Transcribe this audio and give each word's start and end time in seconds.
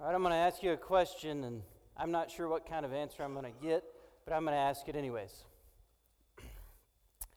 All 0.00 0.06
right, 0.06 0.14
I'm 0.14 0.22
going 0.22 0.32
to 0.32 0.38
ask 0.38 0.62
you 0.62 0.72
a 0.72 0.78
question, 0.78 1.44
and 1.44 1.60
I'm 1.94 2.10
not 2.10 2.30
sure 2.30 2.48
what 2.48 2.66
kind 2.66 2.86
of 2.86 2.92
answer 2.94 3.22
I'm 3.22 3.34
going 3.34 3.44
to 3.44 3.66
get, 3.66 3.84
but 4.24 4.32
I'm 4.32 4.44
going 4.44 4.54
to 4.54 4.58
ask 4.58 4.88
it 4.88 4.96
anyways. 4.96 5.44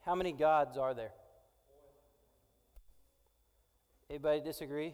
How 0.06 0.16
many 0.16 0.32
gods 0.32 0.78
are 0.78 0.94
there? 0.94 1.12
Anybody 4.10 4.40
disagree? 4.40 4.94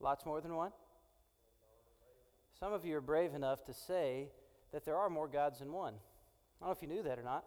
Lots 0.00 0.26
more 0.26 0.42
than 0.42 0.54
one? 0.54 0.72
Some 2.60 2.74
of 2.74 2.84
you 2.84 2.94
are 2.98 3.00
brave 3.00 3.32
enough 3.32 3.64
to 3.64 3.72
say 3.72 4.28
that 4.70 4.84
there 4.84 4.98
are 4.98 5.08
more 5.08 5.28
gods 5.28 5.60
than 5.60 5.72
one. 5.72 5.94
I 5.94 6.66
don't 6.66 6.68
know 6.68 6.72
if 6.72 6.82
you 6.82 6.94
knew 6.94 7.02
that 7.04 7.18
or 7.18 7.22
not. 7.22 7.44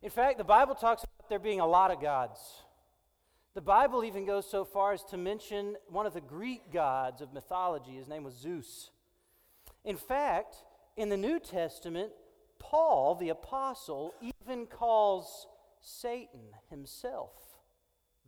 In 0.00 0.08
fact, 0.08 0.38
the 0.38 0.44
Bible 0.44 0.74
talks 0.74 1.04
about 1.04 1.28
there 1.28 1.38
being 1.38 1.60
a 1.60 1.66
lot 1.66 1.90
of 1.90 2.00
gods. 2.00 2.40
The 3.56 3.62
Bible 3.62 4.04
even 4.04 4.26
goes 4.26 4.46
so 4.46 4.66
far 4.66 4.92
as 4.92 5.02
to 5.04 5.16
mention 5.16 5.76
one 5.88 6.04
of 6.04 6.12
the 6.12 6.20
Greek 6.20 6.70
gods 6.70 7.22
of 7.22 7.32
mythology. 7.32 7.92
His 7.92 8.06
name 8.06 8.22
was 8.22 8.34
Zeus. 8.34 8.90
In 9.82 9.96
fact, 9.96 10.56
in 10.94 11.08
the 11.08 11.16
New 11.16 11.40
Testament, 11.40 12.12
Paul, 12.58 13.14
the 13.14 13.30
apostle, 13.30 14.12
even 14.20 14.66
calls 14.66 15.46
Satan 15.80 16.50
himself 16.68 17.32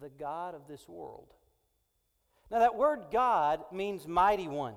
the 0.00 0.08
God 0.08 0.54
of 0.54 0.66
this 0.66 0.88
world. 0.88 1.34
Now, 2.50 2.60
that 2.60 2.76
word 2.76 3.08
God 3.12 3.60
means 3.70 4.08
mighty 4.08 4.48
one. 4.48 4.76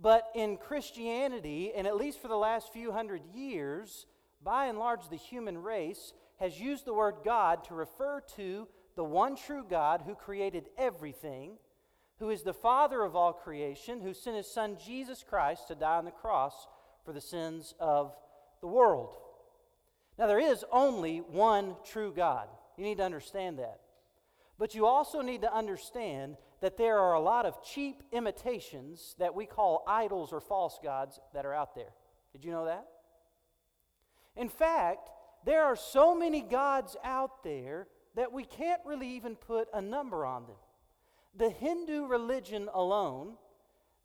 But 0.00 0.24
in 0.34 0.56
Christianity, 0.56 1.70
and 1.76 1.86
at 1.86 1.96
least 1.96 2.20
for 2.20 2.26
the 2.26 2.34
last 2.34 2.72
few 2.72 2.90
hundred 2.90 3.22
years, 3.32 4.06
by 4.42 4.66
and 4.66 4.80
large, 4.80 5.08
the 5.08 5.16
human 5.16 5.58
race 5.62 6.12
has 6.40 6.58
used 6.58 6.86
the 6.86 6.94
word 6.94 7.18
God 7.24 7.62
to 7.68 7.74
refer 7.74 8.20
to 8.34 8.66
the 8.96 9.04
one 9.04 9.36
true 9.36 9.64
God 9.68 10.02
who 10.06 10.14
created 10.14 10.68
everything, 10.76 11.52
who 12.18 12.30
is 12.30 12.42
the 12.42 12.52
Father 12.52 13.02
of 13.02 13.16
all 13.16 13.32
creation, 13.32 14.00
who 14.00 14.12
sent 14.12 14.36
his 14.36 14.50
Son 14.50 14.76
Jesus 14.84 15.24
Christ 15.26 15.68
to 15.68 15.74
die 15.74 15.96
on 15.96 16.04
the 16.04 16.10
cross 16.10 16.66
for 17.04 17.12
the 17.12 17.20
sins 17.20 17.74
of 17.80 18.14
the 18.60 18.66
world. 18.66 19.16
Now, 20.18 20.26
there 20.26 20.38
is 20.38 20.64
only 20.70 21.18
one 21.18 21.76
true 21.84 22.12
God. 22.14 22.48
You 22.76 22.84
need 22.84 22.98
to 22.98 23.04
understand 23.04 23.58
that. 23.58 23.80
But 24.58 24.74
you 24.74 24.84
also 24.84 25.22
need 25.22 25.40
to 25.42 25.54
understand 25.54 26.36
that 26.60 26.76
there 26.76 26.98
are 26.98 27.14
a 27.14 27.20
lot 27.20 27.46
of 27.46 27.64
cheap 27.64 28.02
imitations 28.12 29.14
that 29.18 29.34
we 29.34 29.46
call 29.46 29.82
idols 29.86 30.32
or 30.32 30.40
false 30.40 30.78
gods 30.82 31.18
that 31.32 31.46
are 31.46 31.54
out 31.54 31.74
there. 31.74 31.94
Did 32.32 32.44
you 32.44 32.52
know 32.52 32.66
that? 32.66 32.86
In 34.36 34.50
fact, 34.50 35.08
there 35.44 35.64
are 35.64 35.76
so 35.76 36.14
many 36.14 36.42
gods 36.42 36.96
out 37.02 37.42
there 37.42 37.88
that 38.14 38.32
we 38.32 38.44
can't 38.44 38.80
really 38.84 39.08
even 39.08 39.36
put 39.36 39.68
a 39.72 39.80
number 39.80 40.24
on 40.24 40.46
them. 40.46 40.56
The 41.36 41.50
Hindu 41.50 42.06
religion 42.06 42.68
alone, 42.74 43.34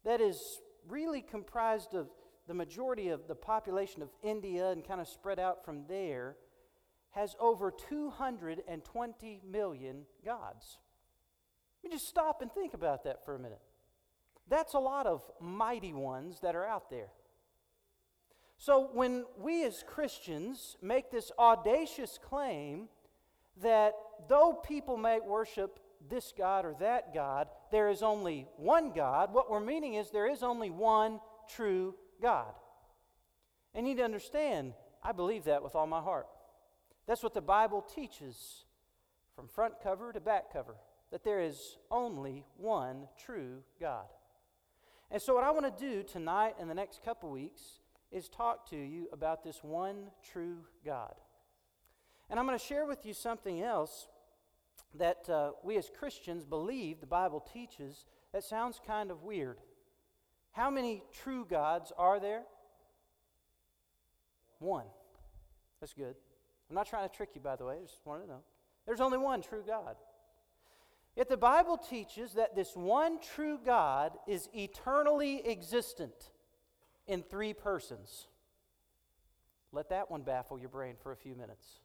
that 0.03 0.21
is 0.21 0.61
really 0.87 1.21
comprised 1.21 1.93
of 1.93 2.07
the 2.47 2.53
majority 2.53 3.09
of 3.09 3.27
the 3.27 3.35
population 3.35 4.01
of 4.01 4.09
India 4.21 4.71
and 4.71 4.87
kind 4.87 5.01
of 5.01 5.07
spread 5.07 5.39
out 5.39 5.65
from 5.65 5.85
there, 5.87 6.35
has 7.11 7.35
over 7.39 7.71
220 7.71 9.41
million 9.49 10.05
gods. 10.23 10.77
Let 11.83 11.91
me 11.91 11.95
just 11.95 12.07
stop 12.07 12.41
and 12.41 12.51
think 12.51 12.73
about 12.73 13.03
that 13.05 13.23
for 13.25 13.35
a 13.35 13.39
minute. 13.39 13.61
That's 14.47 14.73
a 14.73 14.79
lot 14.79 15.07
of 15.07 15.23
mighty 15.39 15.93
ones 15.93 16.39
that 16.41 16.55
are 16.55 16.65
out 16.65 16.89
there. 16.89 17.09
So, 18.57 18.89
when 18.93 19.25
we 19.37 19.65
as 19.65 19.83
Christians 19.85 20.77
make 20.81 21.11
this 21.11 21.31
audacious 21.37 22.17
claim 22.21 22.87
that 23.61 23.93
though 24.27 24.53
people 24.53 24.97
may 24.97 25.19
worship 25.19 25.79
this 26.09 26.33
God 26.37 26.65
or 26.65 26.75
that 26.79 27.13
God, 27.13 27.47
there 27.71 27.89
is 27.89 28.03
only 28.03 28.47
one 28.57 28.91
God, 28.91 29.33
what 29.33 29.49
we're 29.49 29.59
meaning 29.59 29.95
is 29.95 30.11
there 30.11 30.29
is 30.29 30.43
only 30.43 30.69
one 30.69 31.19
true 31.49 31.95
God. 32.21 32.53
And 33.73 33.87
you 33.87 33.93
need 33.93 33.99
to 33.99 34.05
understand, 34.05 34.73
I 35.03 35.11
believe 35.11 35.45
that 35.45 35.63
with 35.63 35.75
all 35.75 35.87
my 35.87 36.01
heart. 36.01 36.27
That's 37.07 37.23
what 37.23 37.33
the 37.33 37.41
Bible 37.41 37.81
teaches 37.81 38.65
from 39.35 39.47
front 39.47 39.75
cover 39.83 40.13
to 40.13 40.19
back 40.19 40.51
cover 40.51 40.75
that 41.11 41.23
there 41.23 41.39
is 41.39 41.77
only 41.91 42.43
one 42.57 43.07
true 43.17 43.63
God. 43.79 44.05
And 45.11 45.21
so, 45.21 45.35
what 45.35 45.43
I 45.43 45.51
want 45.51 45.65
to 45.65 45.85
do 45.85 46.03
tonight 46.03 46.55
and 46.59 46.69
the 46.69 46.73
next 46.73 47.03
couple 47.05 47.29
weeks 47.29 47.79
is 48.11 48.27
talk 48.27 48.69
to 48.71 48.75
you 48.75 49.07
about 49.13 49.43
this 49.43 49.63
one 49.63 50.07
true 50.31 50.57
God. 50.83 51.13
And 52.29 52.39
I'm 52.39 52.45
going 52.45 52.57
to 52.57 52.63
share 52.63 52.85
with 52.85 53.05
you 53.05 53.13
something 53.13 53.61
else 53.61 54.07
that 54.95 55.29
uh, 55.29 55.51
we 55.63 55.77
as 55.77 55.89
Christians 55.97 56.43
believe 56.43 56.99
the 56.99 57.07
Bible 57.07 57.39
teaches 57.53 58.05
that 58.33 58.43
sounds 58.43 58.79
kind 58.85 59.11
of 59.11 59.23
weird. 59.23 59.59
How 60.51 60.69
many 60.69 61.03
true 61.23 61.45
gods 61.45 61.91
are 61.97 62.19
there? 62.19 62.43
One. 64.59 64.85
That's 65.79 65.93
good. 65.93 66.15
I'm 66.69 66.75
not 66.75 66.87
trying 66.87 67.07
to 67.07 67.15
trick 67.15 67.29
you, 67.35 67.41
by 67.41 67.55
the 67.55 67.65
way. 67.65 67.75
I 67.81 67.85
just 67.85 67.99
wanted 68.05 68.23
to 68.23 68.29
know. 68.29 68.43
There's 68.85 69.01
only 69.01 69.17
one 69.17 69.41
true 69.41 69.63
God. 69.65 69.95
Yet 71.15 71.29
the 71.29 71.37
Bible 71.37 71.77
teaches 71.77 72.33
that 72.33 72.55
this 72.55 72.75
one 72.75 73.19
true 73.19 73.59
God 73.63 74.13
is 74.27 74.49
eternally 74.53 75.47
existent 75.47 76.31
in 77.07 77.23
three 77.23 77.53
persons. 77.53 78.27
Let 79.71 79.89
that 79.89 80.09
one 80.09 80.23
baffle 80.23 80.59
your 80.59 80.69
brain 80.69 80.95
for 81.01 81.11
a 81.11 81.15
few 81.17 81.35
minutes. 81.35 81.79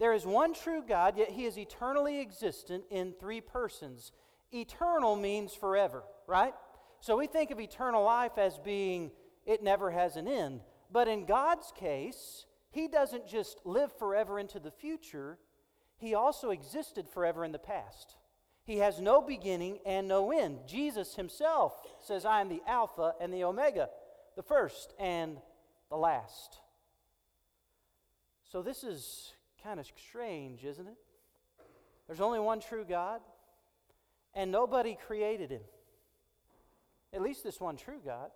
There 0.00 0.14
is 0.14 0.24
one 0.24 0.54
true 0.54 0.82
God, 0.82 1.18
yet 1.18 1.30
he 1.30 1.44
is 1.44 1.58
eternally 1.58 2.20
existent 2.20 2.84
in 2.90 3.12
three 3.20 3.42
persons. 3.42 4.12
Eternal 4.50 5.14
means 5.14 5.54
forever, 5.54 6.02
right? 6.26 6.54
So 7.00 7.18
we 7.18 7.26
think 7.26 7.50
of 7.50 7.60
eternal 7.60 8.02
life 8.02 8.38
as 8.38 8.58
being 8.58 9.10
it 9.44 9.62
never 9.62 9.90
has 9.90 10.16
an 10.16 10.26
end. 10.26 10.62
But 10.90 11.06
in 11.06 11.26
God's 11.26 11.70
case, 11.76 12.46
he 12.70 12.88
doesn't 12.88 13.28
just 13.28 13.60
live 13.66 13.92
forever 13.98 14.38
into 14.38 14.58
the 14.58 14.70
future, 14.70 15.38
he 15.98 16.14
also 16.14 16.48
existed 16.48 17.06
forever 17.06 17.44
in 17.44 17.52
the 17.52 17.58
past. 17.58 18.16
He 18.64 18.78
has 18.78 19.02
no 19.02 19.20
beginning 19.20 19.80
and 19.84 20.08
no 20.08 20.32
end. 20.32 20.60
Jesus 20.66 21.14
himself 21.14 21.74
says, 22.00 22.24
I 22.24 22.40
am 22.40 22.48
the 22.48 22.62
Alpha 22.66 23.12
and 23.20 23.34
the 23.34 23.44
Omega, 23.44 23.90
the 24.34 24.42
first 24.42 24.94
and 24.98 25.36
the 25.90 25.96
last. 25.96 26.58
So 28.50 28.62
this 28.62 28.82
is 28.82 29.34
kind 29.62 29.80
of 29.80 29.86
strange, 29.86 30.64
isn't 30.64 30.86
it? 30.86 30.96
There's 32.06 32.20
only 32.20 32.40
one 32.40 32.60
true 32.60 32.84
God, 32.88 33.20
and 34.34 34.50
nobody 34.50 34.96
created 35.06 35.50
him. 35.50 35.62
At 37.12 37.22
least 37.22 37.44
this 37.44 37.60
one 37.60 37.76
true 37.76 38.00
God. 38.04 38.30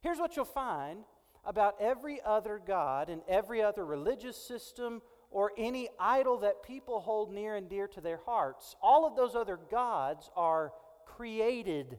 Here's 0.00 0.18
what 0.18 0.36
you'll 0.36 0.44
find 0.44 1.04
about 1.44 1.76
every 1.80 2.20
other 2.24 2.60
God 2.64 3.08
and 3.08 3.22
every 3.28 3.62
other 3.62 3.84
religious 3.84 4.36
system 4.36 5.02
or 5.30 5.52
any 5.56 5.88
idol 5.98 6.38
that 6.38 6.62
people 6.62 7.00
hold 7.00 7.32
near 7.32 7.56
and 7.56 7.68
dear 7.68 7.88
to 7.88 8.00
their 8.00 8.20
hearts. 8.26 8.76
All 8.82 9.06
of 9.06 9.16
those 9.16 9.34
other 9.34 9.58
gods 9.70 10.30
are 10.36 10.72
created 11.06 11.98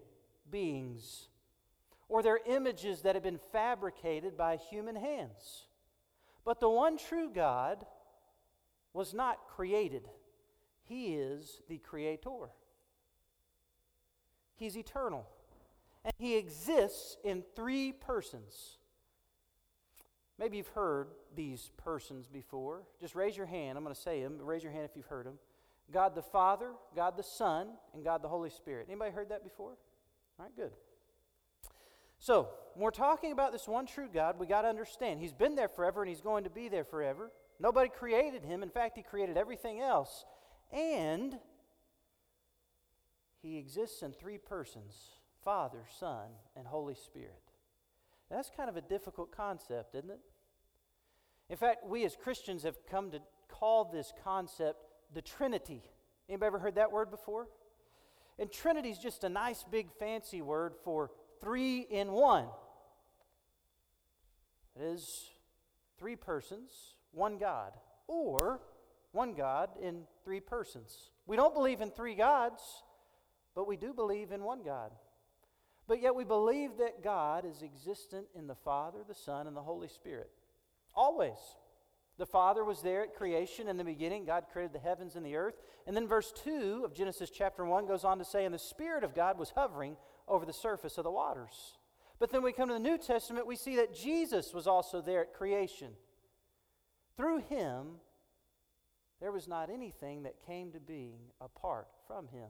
beings, 0.50 1.30
or 2.08 2.22
they're 2.22 2.40
images 2.46 3.02
that 3.02 3.16
have 3.16 3.24
been 3.24 3.40
fabricated 3.52 4.38
by 4.38 4.58
human 4.58 4.96
hands. 4.96 5.68
But 6.46 6.60
the 6.60 6.70
one 6.70 6.98
true 6.98 7.30
God 7.34 7.86
was 8.94 9.14
not 9.14 9.48
created, 9.48 10.08
He 10.84 11.16
is 11.16 11.62
the 11.68 11.78
Creator. 11.80 12.50
He's 14.56 14.78
eternal. 14.78 15.26
And 16.06 16.14
He 16.18 16.36
exists 16.36 17.18
in 17.24 17.44
three 17.56 17.92
persons. 17.92 18.78
Maybe 20.40 20.58
you've 20.58 20.68
heard 20.68 21.08
these 21.36 21.72
persons 21.78 22.28
before. 22.28 22.84
Just 23.00 23.16
raise 23.16 23.38
your 23.38 23.46
hand. 23.46 23.78
I'm 23.78 23.84
going 23.84 23.96
to 23.96 24.02
say 24.02 24.22
them. 24.22 24.38
Raise 24.42 24.64
your 24.64 24.72
hand 24.72 24.86
if 24.86 24.96
you've 24.96 25.06
heard 25.06 25.26
them. 25.26 25.40
God 25.92 26.16
the 26.16 26.22
Father, 26.22 26.72
God 26.96 27.18
the 27.18 27.24
Son, 27.24 27.68
and 27.94 28.04
God 28.04 28.22
the 28.22 28.28
Holy 28.28 28.50
Spirit. 28.50 28.88
Anybody 28.90 29.12
heard 29.12 29.30
that 29.30 29.44
before? 29.44 29.78
All 30.40 30.46
right, 30.46 30.56
good. 30.56 30.72
So, 32.20 32.50
when 32.74 32.84
we're 32.84 32.92
talking 32.92 33.32
about 33.32 33.52
this 33.52 33.68
one 33.68 33.86
true 33.86 34.08
God, 34.12 34.40
we 34.40 34.48
got 34.48 34.62
to 34.62 34.70
understand 34.70 35.20
He's 35.20 35.34
been 35.34 35.56
there 35.56 35.68
forever 35.68 36.02
and 36.02 36.10
He's 36.10 36.22
going 36.22 36.46
to 36.46 36.50
be 36.50 36.70
there 36.70 36.86
forever. 36.86 37.32
Nobody 37.64 37.90
created 37.90 38.44
him. 38.44 38.62
In 38.62 38.70
fact, 38.70 38.98
he 38.98 39.04
created 39.04 39.38
everything 39.38 39.80
else. 39.80 40.26
And 40.74 41.40
he 43.42 43.58
exists 43.58 44.02
in 44.02 44.12
three 44.12 44.38
persons 44.38 44.94
Father, 45.44 45.86
Son, 46.00 46.28
and 46.58 46.68
Holy 46.68 46.96
Spirit. 46.96 47.42
That's 48.30 48.52
kind 48.56 48.70
of 48.70 48.76
a 48.76 48.82
difficult 48.82 49.36
concept, 49.36 49.96
isn't 49.96 50.10
it? 50.10 50.20
In 51.50 51.58
fact, 51.58 51.86
we 51.88 52.04
as 52.06 52.16
Christians 52.16 52.64
have 52.64 52.78
come 52.90 53.12
to 53.12 53.20
call 53.48 53.86
this 53.86 54.12
concept 54.24 54.84
the 55.14 55.22
Trinity. 55.22 55.84
Anybody 56.28 56.48
ever 56.48 56.60
heard 56.60 56.76
that 56.76 56.92
word 56.92 57.12
before? 57.12 57.48
And 58.40 58.52
Trinity 58.52 58.90
is 58.90 58.98
just 58.98 59.24
a 59.24 59.30
nice 59.30 59.64
big 59.70 59.92
fancy 60.00 60.42
word 60.42 60.74
for 60.84 61.12
three 61.40 61.82
in 61.82 62.12
one. 62.12 62.48
It 64.76 64.84
is 64.84 65.30
three 66.00 66.16
persons, 66.16 66.96
one 67.14 67.38
God, 67.38 67.72
or 68.08 68.60
one 69.12 69.34
God 69.34 69.70
in 69.82 70.04
three 70.24 70.40
persons. 70.40 71.12
We 71.26 71.38
don't 71.38 71.54
believe 71.54 71.82
in 71.82 71.92
three 71.92 72.16
gods, 72.16 72.62
but 73.56 73.68
we 73.68 73.78
do 73.78 73.94
believe 73.94 74.32
in 74.32 74.44
one 74.44 74.64
God. 74.64 74.92
But 75.88 76.02
yet 76.02 76.16
we 76.16 76.24
believe 76.24 76.78
that 76.80 77.04
God 77.04 77.46
is 77.46 77.62
existent 77.62 78.28
in 78.36 78.48
the 78.48 78.56
Father, 78.56 79.00
the 79.08 79.14
Son, 79.14 79.48
and 79.48 79.56
the 79.56 79.62
Holy 79.62 79.88
Spirit. 79.88 80.30
Always. 80.96 81.38
The 82.18 82.26
Father 82.26 82.64
was 82.64 82.82
there 82.82 83.04
at 83.04 83.16
creation 83.16 83.68
in 83.68 83.78
the 83.78 83.84
beginning. 83.84 84.26
God 84.26 84.46
created 84.52 84.74
the 84.74 84.80
heavens 84.80 85.16
and 85.16 85.26
the 85.26 85.36
earth. 85.36 85.56
And 85.88 85.96
then 85.96 86.08
verse 86.08 86.32
2 86.44 86.84
of 86.86 86.94
Genesis 86.94 87.32
chapter 87.32 87.66
1 87.66 87.88
goes 87.88 88.04
on 88.04 88.20
to 88.20 88.26
say, 88.26 88.46
And 88.46 88.54
the 88.54 88.60
Spirit 88.60 89.04
of 89.04 89.16
God 89.16 89.38
was 89.38 89.52
hovering 89.56 89.98
over 90.28 90.46
the 90.46 90.54
surface 90.54 90.98
of 90.98 91.04
the 91.04 91.12
waters. 91.12 91.78
But 92.20 92.32
then 92.32 92.44
we 92.44 92.54
come 92.54 92.70
to 92.70 92.76
the 92.76 92.80
New 92.80 92.98
Testament, 92.98 93.48
we 93.48 93.56
see 93.56 93.76
that 93.78 93.96
Jesus 93.96 94.54
was 94.54 94.68
also 94.68 95.02
there 95.02 95.22
at 95.22 95.34
creation. 95.34 95.94
Through 97.18 97.40
him, 97.50 98.00
there 99.20 99.32
was 99.32 99.48
not 99.48 99.70
anything 99.70 100.24
that 100.24 100.46
came 100.46 100.72
to 100.72 100.80
being 100.80 101.20
apart 101.40 101.88
from 102.08 102.28
him. 102.28 102.50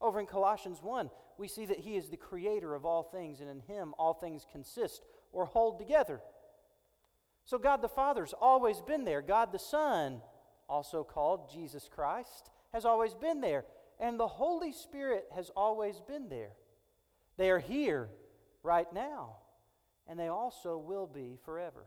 Over 0.00 0.20
in 0.20 0.26
Colossians 0.26 0.82
1, 0.82 1.10
we 1.38 1.48
see 1.48 1.64
that 1.66 1.80
he 1.80 1.96
is 1.96 2.08
the 2.08 2.16
creator 2.16 2.74
of 2.74 2.84
all 2.84 3.02
things, 3.02 3.40
and 3.40 3.48
in 3.48 3.60
him 3.60 3.94
all 3.98 4.14
things 4.14 4.46
consist 4.50 5.04
or 5.32 5.46
hold 5.46 5.78
together. 5.78 6.20
So 7.44 7.58
God 7.58 7.82
the 7.82 7.88
Father's 7.88 8.34
always 8.40 8.80
been 8.80 9.04
there. 9.04 9.22
God 9.22 9.52
the 9.52 9.58
Son, 9.58 10.20
also 10.68 11.02
called 11.04 11.50
Jesus 11.50 11.88
Christ, 11.92 12.50
has 12.72 12.84
always 12.84 13.14
been 13.14 13.40
there. 13.40 13.64
And 13.98 14.18
the 14.18 14.28
Holy 14.28 14.72
Spirit 14.72 15.26
has 15.34 15.50
always 15.56 16.00
been 16.00 16.28
there. 16.28 16.52
They 17.36 17.50
are 17.50 17.58
here 17.58 18.08
right 18.62 18.92
now, 18.92 19.36
and 20.06 20.18
they 20.18 20.28
also 20.28 20.76
will 20.78 21.06
be 21.06 21.38
forever. 21.44 21.86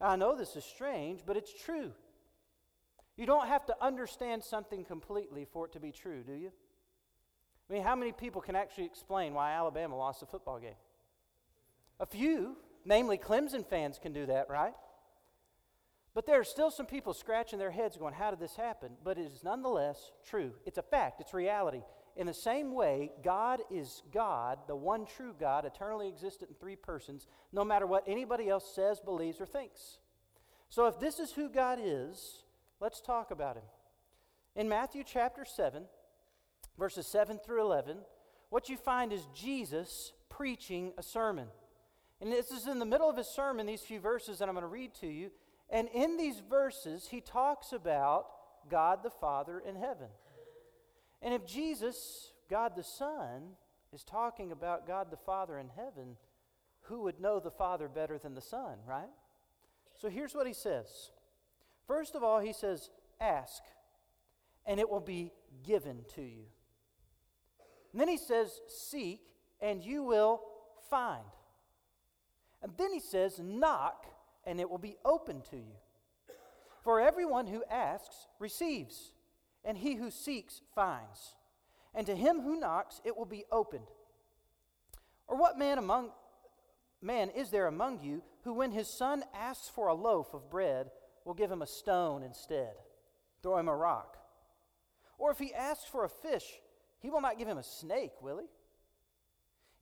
I 0.00 0.16
know 0.16 0.36
this 0.36 0.56
is 0.56 0.64
strange, 0.64 1.20
but 1.26 1.36
it's 1.36 1.52
true. 1.52 1.92
You 3.16 3.26
don't 3.26 3.48
have 3.48 3.66
to 3.66 3.74
understand 3.80 4.44
something 4.44 4.84
completely 4.84 5.44
for 5.44 5.66
it 5.66 5.72
to 5.72 5.80
be 5.80 5.90
true, 5.90 6.22
do 6.22 6.32
you? 6.32 6.52
I 7.68 7.72
mean, 7.72 7.82
how 7.82 7.96
many 7.96 8.12
people 8.12 8.40
can 8.40 8.56
actually 8.56 8.84
explain 8.84 9.34
why 9.34 9.52
Alabama 9.52 9.96
lost 9.96 10.22
a 10.22 10.26
football 10.26 10.58
game? 10.58 10.76
A 12.00 12.06
few, 12.06 12.56
namely 12.84 13.18
Clemson 13.18 13.66
fans, 13.66 13.98
can 14.00 14.12
do 14.12 14.26
that, 14.26 14.48
right? 14.48 14.74
But 16.14 16.26
there 16.26 16.40
are 16.40 16.44
still 16.44 16.70
some 16.70 16.86
people 16.86 17.12
scratching 17.12 17.58
their 17.58 17.70
heads 17.70 17.96
going, 17.96 18.14
How 18.14 18.30
did 18.30 18.40
this 18.40 18.56
happen? 18.56 18.92
But 19.04 19.18
it 19.18 19.26
is 19.26 19.44
nonetheless 19.44 20.12
true. 20.24 20.52
It's 20.64 20.78
a 20.78 20.82
fact, 20.82 21.20
it's 21.20 21.34
reality. 21.34 21.82
In 22.18 22.26
the 22.26 22.34
same 22.34 22.74
way, 22.74 23.12
God 23.22 23.60
is 23.70 24.02
God, 24.12 24.58
the 24.66 24.74
one 24.74 25.06
true 25.06 25.32
God, 25.38 25.64
eternally 25.64 26.08
existent 26.08 26.50
in 26.50 26.56
three 26.56 26.74
persons, 26.74 27.28
no 27.52 27.64
matter 27.64 27.86
what 27.86 28.02
anybody 28.08 28.48
else 28.48 28.68
says, 28.74 28.98
believes, 28.98 29.40
or 29.40 29.46
thinks. 29.46 29.98
So 30.68 30.88
if 30.88 30.98
this 30.98 31.20
is 31.20 31.30
who 31.30 31.48
God 31.48 31.78
is, 31.80 32.42
let's 32.80 33.00
talk 33.00 33.30
about 33.30 33.56
him. 33.56 33.62
In 34.56 34.68
Matthew 34.68 35.04
chapter 35.06 35.44
7, 35.44 35.84
verses 36.76 37.06
7 37.06 37.38
through 37.38 37.62
11, 37.62 37.98
what 38.50 38.68
you 38.68 38.76
find 38.76 39.12
is 39.12 39.28
Jesus 39.32 40.12
preaching 40.28 40.92
a 40.98 41.04
sermon. 41.04 41.46
And 42.20 42.32
this 42.32 42.50
is 42.50 42.66
in 42.66 42.80
the 42.80 42.84
middle 42.84 43.08
of 43.08 43.16
his 43.16 43.28
sermon, 43.28 43.64
these 43.64 43.82
few 43.82 44.00
verses 44.00 44.40
that 44.40 44.48
I'm 44.48 44.56
going 44.56 44.62
to 44.62 44.66
read 44.66 44.92
to 45.02 45.06
you. 45.06 45.30
And 45.70 45.88
in 45.94 46.16
these 46.16 46.42
verses, 46.50 47.06
he 47.08 47.20
talks 47.20 47.72
about 47.72 48.26
God 48.68 49.04
the 49.04 49.10
Father 49.10 49.62
in 49.64 49.76
heaven. 49.76 50.08
And 51.22 51.34
if 51.34 51.46
Jesus, 51.46 52.32
God 52.48 52.76
the 52.76 52.84
Son, 52.84 53.56
is 53.92 54.04
talking 54.04 54.52
about 54.52 54.86
God 54.86 55.10
the 55.10 55.16
Father 55.16 55.58
in 55.58 55.68
heaven, 55.68 56.16
who 56.82 57.02
would 57.02 57.20
know 57.20 57.40
the 57.40 57.50
Father 57.50 57.88
better 57.88 58.18
than 58.18 58.34
the 58.34 58.40
Son, 58.40 58.78
right? 58.86 59.10
So 59.96 60.08
here's 60.08 60.34
what 60.34 60.46
he 60.46 60.52
says. 60.52 61.10
First 61.86 62.14
of 62.14 62.22
all, 62.22 62.40
he 62.40 62.52
says, 62.52 62.90
Ask, 63.20 63.62
and 64.66 64.78
it 64.78 64.88
will 64.88 65.00
be 65.00 65.32
given 65.64 66.04
to 66.14 66.22
you. 66.22 66.44
And 67.92 68.00
then 68.00 68.08
he 68.08 68.18
says, 68.18 68.60
Seek, 68.68 69.20
and 69.60 69.82
you 69.82 70.04
will 70.04 70.40
find. 70.88 71.24
And 72.62 72.72
then 72.76 72.92
he 72.92 73.00
says, 73.00 73.40
Knock, 73.42 74.06
and 74.44 74.60
it 74.60 74.68
will 74.70 74.78
be 74.78 74.96
open 75.04 75.42
to 75.50 75.56
you. 75.56 75.74
For 76.82 77.00
everyone 77.00 77.46
who 77.46 77.64
asks 77.70 78.28
receives 78.38 79.12
and 79.68 79.76
he 79.76 79.96
who 79.96 80.10
seeks 80.10 80.62
finds. 80.74 81.36
And 81.94 82.06
to 82.06 82.16
him 82.16 82.40
who 82.40 82.58
knocks, 82.58 83.02
it 83.04 83.16
will 83.16 83.26
be 83.26 83.44
opened. 83.52 83.88
Or 85.28 85.36
what 85.36 85.58
man 85.58 85.76
among 85.76 86.10
man 87.02 87.28
is 87.28 87.50
there 87.50 87.66
among 87.66 88.00
you 88.00 88.22
who, 88.44 88.54
when 88.54 88.72
his 88.72 88.88
son 88.88 89.22
asks 89.34 89.68
for 89.68 89.88
a 89.88 89.94
loaf 89.94 90.32
of 90.32 90.50
bread, 90.50 90.90
will 91.26 91.34
give 91.34 91.50
him 91.50 91.60
a 91.60 91.66
stone 91.66 92.22
instead? 92.22 92.72
Throw 93.42 93.58
him 93.58 93.68
a 93.68 93.76
rock. 93.76 94.16
Or 95.18 95.30
if 95.30 95.38
he 95.38 95.52
asks 95.52 95.84
for 95.84 96.04
a 96.04 96.08
fish, 96.08 96.46
he 97.00 97.10
will 97.10 97.20
not 97.20 97.38
give 97.38 97.46
him 97.46 97.58
a 97.58 97.62
snake, 97.62 98.22
will 98.22 98.38
he? 98.38 98.46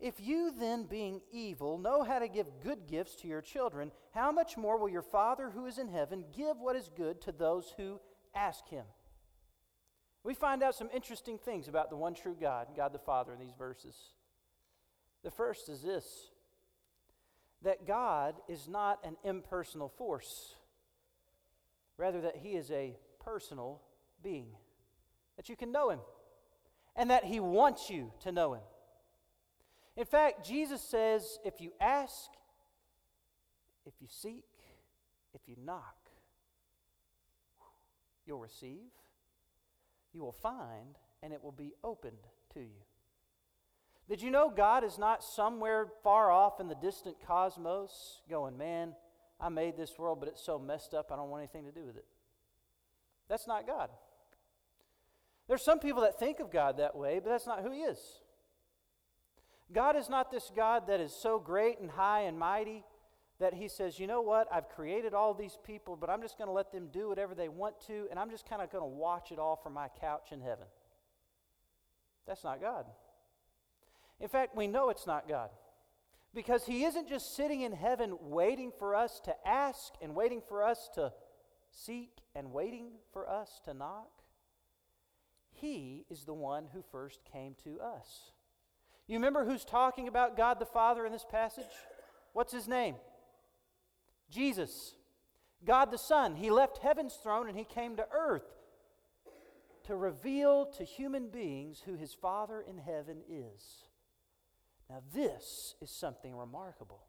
If 0.01 0.15
you 0.19 0.53
then, 0.59 0.85
being 0.85 1.21
evil, 1.31 1.79
know 1.79 2.03
how 2.03 2.19
to 2.19 2.29
give 2.29 2.61
good 2.65 2.89
gifts 2.89 3.15
to 3.17 3.29
your 3.29 3.41
children, 3.41 3.93
how 4.11 4.33
much 4.33 4.57
more 4.57 4.79
will 4.79 4.89
your 4.89 5.01
Father 5.01 5.51
who 5.51 5.67
is 5.67 5.79
in 5.79 5.89
heaven 5.89 6.25
give 6.37 6.59
what 6.59 6.75
is 6.75 6.91
good 6.97 7.23
to 7.23 7.33
those 7.33 7.73
who 7.77 8.01
ask 8.35 8.69
him? 8.69 8.85
We 10.27 10.35
find 10.35 10.61
out 10.65 10.75
some 10.75 10.91
interesting 10.93 11.39
things 11.39 11.69
about 11.69 11.89
the 11.89 11.97
one 11.97 12.13
true 12.13 12.37
God, 12.39 12.67
God 12.77 12.93
the 12.93 12.99
Father, 12.99 13.33
in 13.33 13.39
these 13.39 13.55
verses. 13.57 13.95
The 15.23 15.31
first 15.31 15.69
is 15.69 15.83
this 15.83 16.31
that 17.63 17.87
God 17.87 18.35
is 18.49 18.69
not 18.69 18.99
an 19.05 19.17
impersonal 19.25 19.89
force, 19.89 20.57
rather, 21.97 22.21
that 22.23 22.37
He 22.37 22.51
is 22.51 22.73
a 22.73 22.97
personal 23.25 23.81
being, 24.23 24.49
that 25.37 25.49
you 25.49 25.55
can 25.55 25.71
know 25.71 25.91
Him, 25.91 26.01
and 26.97 27.11
that 27.11 27.25
He 27.25 27.39
wants 27.39 27.89
you 27.89 28.13
to 28.21 28.33
know 28.33 28.55
Him. 28.55 28.63
In 29.97 30.05
fact, 30.05 30.45
Jesus 30.45 30.83
says 30.83 31.39
if 31.45 31.61
you 31.61 31.73
ask, 31.81 32.31
if 33.87 33.95
you 34.01 34.09
seek, 34.11 34.45
if 35.35 35.43
you 35.47 35.55
knock, 35.65 35.97
you'll 38.27 38.41
receive 38.41 38.91
you 40.17 40.23
will 40.23 40.33
find, 40.33 40.99
and 41.23 41.33
it 41.33 41.45
will 41.45 41.53
be 41.53 41.75
opened 41.85 42.27
to 42.55 42.61
you. 42.61 42.83
Did 44.09 44.23
you 44.23 44.31
know 44.31 44.51
God 44.51 44.83
is 44.83 44.99
not 44.99 45.23
somewhere 45.23 45.89
far 46.03 46.31
off 46.31 46.59
in 46.59 46.69
the 46.69 46.75
distant 46.75 47.17
cosmos 47.27 48.23
going, 48.31 48.57
man, 48.57 48.95
I 49.39 49.51
made 49.51 49.77
this 49.77 49.99
world, 49.99 50.21
but 50.21 50.29
it's 50.29 50.43
so 50.43 50.59
messed 50.59 50.95
up, 50.95 51.13
I 51.13 51.17
don't 51.17 51.29
want 51.29 51.43
anything 51.43 51.71
to 51.71 51.79
do 51.79 51.85
with 51.87 51.97
it? 51.97 52.07
That's 53.29 53.47
not 53.47 53.67
God. 53.67 53.91
There's 55.49 55.63
some 55.63 55.81
people 55.81 56.03
that 56.03 56.19
think 56.19 56.41
of 56.41 56.51
God 56.51 56.79
that 56.79 56.97
way, 56.97 57.21
but 57.23 57.31
that's 57.31 57.47
not 57.47 57.63
who 57.63 57.71
He 57.71 57.81
is. 57.81 57.99
God 59.73 59.97
is 59.97 60.09
not 60.09 60.31
this 60.31 60.51
God 60.55 60.87
that 60.87 61.01
is 61.01 61.13
so 61.13 61.39
great 61.39 61.81
and 61.81 61.91
high 61.91 62.23
and 62.23 62.39
mighty 62.39 62.85
that 63.39 63.55
he 63.55 63.69
says, 63.69 63.99
you 63.99 64.07
know 64.07 64.23
what, 64.23 64.49
I've 64.51 64.69
created 64.69 65.13
all 65.13 65.35
these 65.35 65.59
people, 65.65 65.97
but 65.97 66.09
I'm 66.09 66.23
just 66.23 66.39
going 66.39 66.49
to 66.49 66.55
let 66.55 66.73
them 66.73 66.89
do 66.93 67.09
whatever 67.09 67.35
they 67.35 67.49
want 67.49 67.81
to, 67.87 68.07
and 68.11 68.19
I'm 68.19 68.31
just 68.31 68.49
kind 68.49 68.63
of 68.63 68.71
going 68.71 68.83
to 68.83 68.89
watch 68.89 69.31
it 69.31 69.39
all 69.39 69.57
from 69.57 69.75
my 69.75 69.89
couch 70.01 70.29
in 70.33 70.41
heaven. 70.41 70.67
That's 72.27 72.45
not 72.45 72.61
God. 72.61 72.87
In 74.21 74.29
fact, 74.29 74.57
we 74.57 74.67
know 74.67 74.89
it's 74.89 75.07
not 75.07 75.29
God 75.29 75.51
because 76.35 76.67
he 76.67 76.85
isn't 76.85 77.09
just 77.09 77.35
sitting 77.37 77.63
in 77.63 77.73
heaven 77.73 78.17
waiting 78.21 78.73
for 78.79 78.95
us 78.95 79.21
to 79.25 79.35
ask 79.47 79.93
and 80.03 80.15
waiting 80.15 80.43
for 80.47 80.63
us 80.63 80.89
to 80.95 81.13
seek 81.71 82.21
and 82.35 82.53
waiting 82.53 82.93
for 83.13 83.29
us 83.29 83.61
to 83.65 83.75
knock. 83.75 84.11
He 85.51 86.05
is 86.11 86.25
the 86.25 86.35
one 86.35 86.67
who 86.73 86.83
first 86.91 87.21
came 87.31 87.55
to 87.65 87.81
us. 87.81 88.33
You 89.07 89.17
remember 89.17 89.45
who's 89.45 89.65
talking 89.65 90.09
about 90.09 90.37
God 90.37 90.59
the 90.59 90.67
Father 90.67 91.07
in 91.07 91.13
this 91.13 91.27
passage? 91.31 91.65
What's 92.33 92.53
his 92.53 92.69
name? 92.69 92.97
Jesus, 94.31 94.95
God 95.65 95.91
the 95.91 95.99
Son, 95.99 96.37
he 96.37 96.51
left 96.51 96.79
heaven's 96.79 97.15
throne 97.15 97.49
and 97.49 97.57
he 97.57 97.65
came 97.65 97.97
to 97.97 98.07
earth 98.13 98.57
to 99.85 99.97
reveal 99.97 100.67
to 100.67 100.85
human 100.85 101.29
beings 101.29 101.83
who 101.87 101.95
his 101.95 102.13
Father 102.13 102.61
in 102.61 102.79
heaven 102.79 103.19
is. 103.29 103.85
Now, 104.91 105.03
this 105.15 105.75
is 105.81 105.91
something 105.91 106.37
remarkable. 106.37 107.07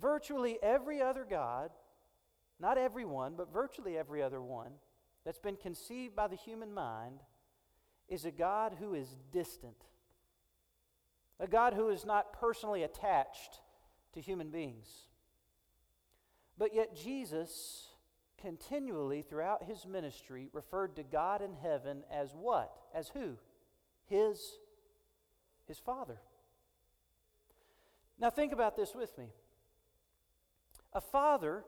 Virtually 0.00 0.58
every 0.62 1.02
other 1.02 1.26
God, 1.28 1.70
not 2.60 2.78
every 2.78 3.04
one, 3.04 3.34
but 3.36 3.52
virtually 3.52 3.96
every 3.96 4.22
other 4.22 4.40
one 4.40 4.72
that's 5.24 5.38
been 5.38 5.56
conceived 5.56 6.14
by 6.14 6.28
the 6.28 6.36
human 6.36 6.72
mind, 6.72 7.20
is 8.08 8.24
a 8.24 8.30
God 8.30 8.76
who 8.78 8.94
is 8.94 9.16
distant, 9.30 9.76
a 11.38 11.46
God 11.46 11.74
who 11.74 11.90
is 11.90 12.06
not 12.06 12.32
personally 12.32 12.82
attached 12.82 13.60
to 14.14 14.20
human 14.20 14.50
beings. 14.50 15.07
But 16.58 16.74
yet, 16.74 16.96
Jesus 16.96 17.86
continually 18.40 19.22
throughout 19.22 19.64
his 19.64 19.86
ministry 19.86 20.48
referred 20.52 20.96
to 20.96 21.02
God 21.02 21.40
in 21.42 21.54
heaven 21.54 22.02
as 22.12 22.34
what? 22.34 22.72
As 22.94 23.08
who? 23.08 23.36
His, 24.06 24.58
his 25.66 25.78
Father. 25.78 26.18
Now, 28.18 28.30
think 28.30 28.52
about 28.52 28.76
this 28.76 28.94
with 28.94 29.16
me. 29.16 29.26
A 30.92 31.00
father 31.00 31.64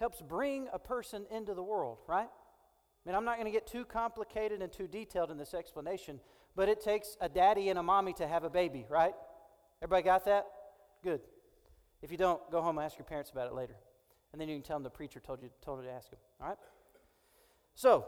helps 0.00 0.20
bring 0.20 0.68
a 0.72 0.78
person 0.78 1.26
into 1.30 1.54
the 1.54 1.62
world, 1.62 1.98
right? 2.08 2.28
I 2.28 3.08
mean, 3.08 3.14
I'm 3.14 3.24
not 3.24 3.36
going 3.36 3.46
to 3.46 3.52
get 3.52 3.66
too 3.66 3.84
complicated 3.84 4.62
and 4.62 4.72
too 4.72 4.88
detailed 4.88 5.30
in 5.30 5.36
this 5.36 5.54
explanation, 5.54 6.18
but 6.56 6.68
it 6.68 6.80
takes 6.80 7.16
a 7.20 7.28
daddy 7.28 7.68
and 7.68 7.78
a 7.78 7.82
mommy 7.82 8.12
to 8.14 8.26
have 8.26 8.42
a 8.42 8.50
baby, 8.50 8.86
right? 8.88 9.14
Everybody 9.82 10.02
got 10.02 10.24
that? 10.24 10.46
Good. 11.02 11.20
If 12.02 12.10
you 12.10 12.16
don't, 12.16 12.40
go 12.50 12.62
home 12.62 12.78
and 12.78 12.84
ask 12.84 12.98
your 12.98 13.04
parents 13.04 13.30
about 13.30 13.46
it 13.46 13.54
later. 13.54 13.76
And 14.34 14.40
then 14.40 14.48
you 14.48 14.56
can 14.56 14.64
tell 14.64 14.74
them 14.74 14.82
the 14.82 14.90
preacher 14.90 15.20
told 15.20 15.40
you 15.44 15.50
told 15.64 15.78
you 15.78 15.86
to 15.86 15.92
ask 15.92 16.10
them. 16.10 16.18
All 16.40 16.48
right? 16.48 16.58
So, 17.76 18.04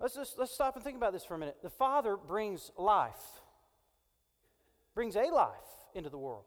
let's 0.00 0.16
just 0.16 0.36
let's 0.36 0.52
stop 0.52 0.74
and 0.74 0.82
think 0.82 0.96
about 0.96 1.12
this 1.12 1.24
for 1.24 1.36
a 1.36 1.38
minute. 1.38 1.58
The 1.62 1.70
Father 1.70 2.16
brings 2.16 2.72
life. 2.76 3.22
Brings 4.96 5.14
a 5.14 5.26
life 5.26 5.52
into 5.94 6.10
the 6.10 6.18
world. 6.18 6.46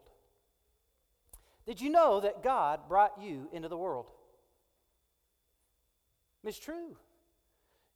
Did 1.66 1.80
you 1.80 1.90
know 1.90 2.20
that 2.20 2.44
God 2.44 2.90
brought 2.90 3.14
you 3.22 3.48
into 3.54 3.70
the 3.70 3.78
world? 3.78 4.08
It's 6.44 6.60
true. 6.60 6.98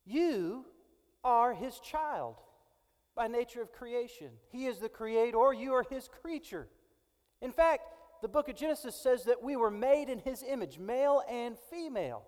You 0.06 0.64
are 1.22 1.54
his 1.54 1.82
child 1.82 2.36
by 3.14 3.28
nature 3.28 3.62
of 3.62 3.74
creation. 3.74 4.30
He 4.54 4.68
is 4.68 4.80
the 4.80 4.88
creator, 4.88 5.54
you 5.54 5.74
are 5.74 5.86
his 5.90 6.08
creature. 6.08 6.70
In 7.42 7.52
fact, 7.52 7.84
the 8.22 8.28
book 8.28 8.50
of 8.50 8.56
Genesis 8.56 8.96
says 8.96 9.24
that 9.26 9.44
we 9.44 9.56
were 9.56 9.72
made 9.72 10.10
in 10.10 10.20
his 10.20 10.44
image, 10.44 10.78
male 10.78 11.22
and 11.30 11.58
female. 11.70 12.24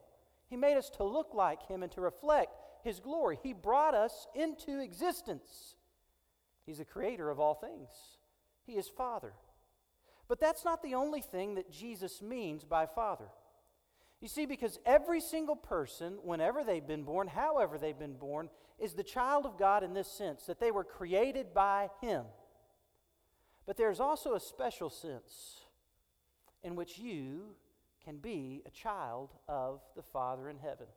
He 0.50 0.58
made 0.58 0.78
us 0.78 0.90
to 0.92 1.04
look 1.04 1.34
like 1.34 1.68
him 1.68 1.84
and 1.84 1.92
to 1.94 2.02
reflect 2.02 2.56
his 2.84 3.00
glory. 3.00 3.38
He 3.42 3.54
brought 3.54 3.94
us 3.94 4.28
into 4.36 4.80
existence. 4.80 5.76
He's 6.66 6.80
the 6.80 6.86
creator 6.86 7.30
of 7.30 7.40
all 7.40 7.56
things, 7.56 7.90
he 8.66 8.74
is 8.74 8.88
Father. 8.88 9.34
But 10.28 10.40
that's 10.40 10.64
not 10.64 10.82
the 10.82 10.96
only 10.96 11.22
thing 11.22 11.56
that 11.56 11.72
Jesus 11.72 12.22
means 12.22 12.64
by 12.64 12.86
Father. 12.86 13.28
You 14.22 14.28
see, 14.28 14.46
because 14.46 14.80
every 14.86 15.20
single 15.20 15.56
person, 15.56 16.20
whenever 16.24 16.64
they've 16.64 16.86
been 16.86 17.04
born, 17.04 17.28
however 17.28 17.78
they've 17.78 17.98
been 17.98 18.14
born, 18.14 18.50
is 18.80 18.94
the 18.94 19.04
child 19.04 19.46
of 19.46 19.58
God 19.58 19.84
in 19.84 19.94
this 19.94 20.08
sense, 20.08 20.46
that 20.46 20.60
they 20.60 20.72
were 20.72 20.84
created 20.84 21.54
by 21.54 21.90
Him. 22.02 22.26
But 23.66 23.78
there's 23.78 24.00
also 24.00 24.36
a 24.36 24.40
special 24.40 24.90
sense 24.90 25.61
in 26.64 26.76
which 26.76 26.98
you 26.98 27.56
can 28.04 28.18
be 28.18 28.62
a 28.66 28.72
child 28.72 29.30
of 29.48 29.82
the 29.96 30.02
Father 30.02 30.50
in 30.50 30.58
heaven. 30.58 30.88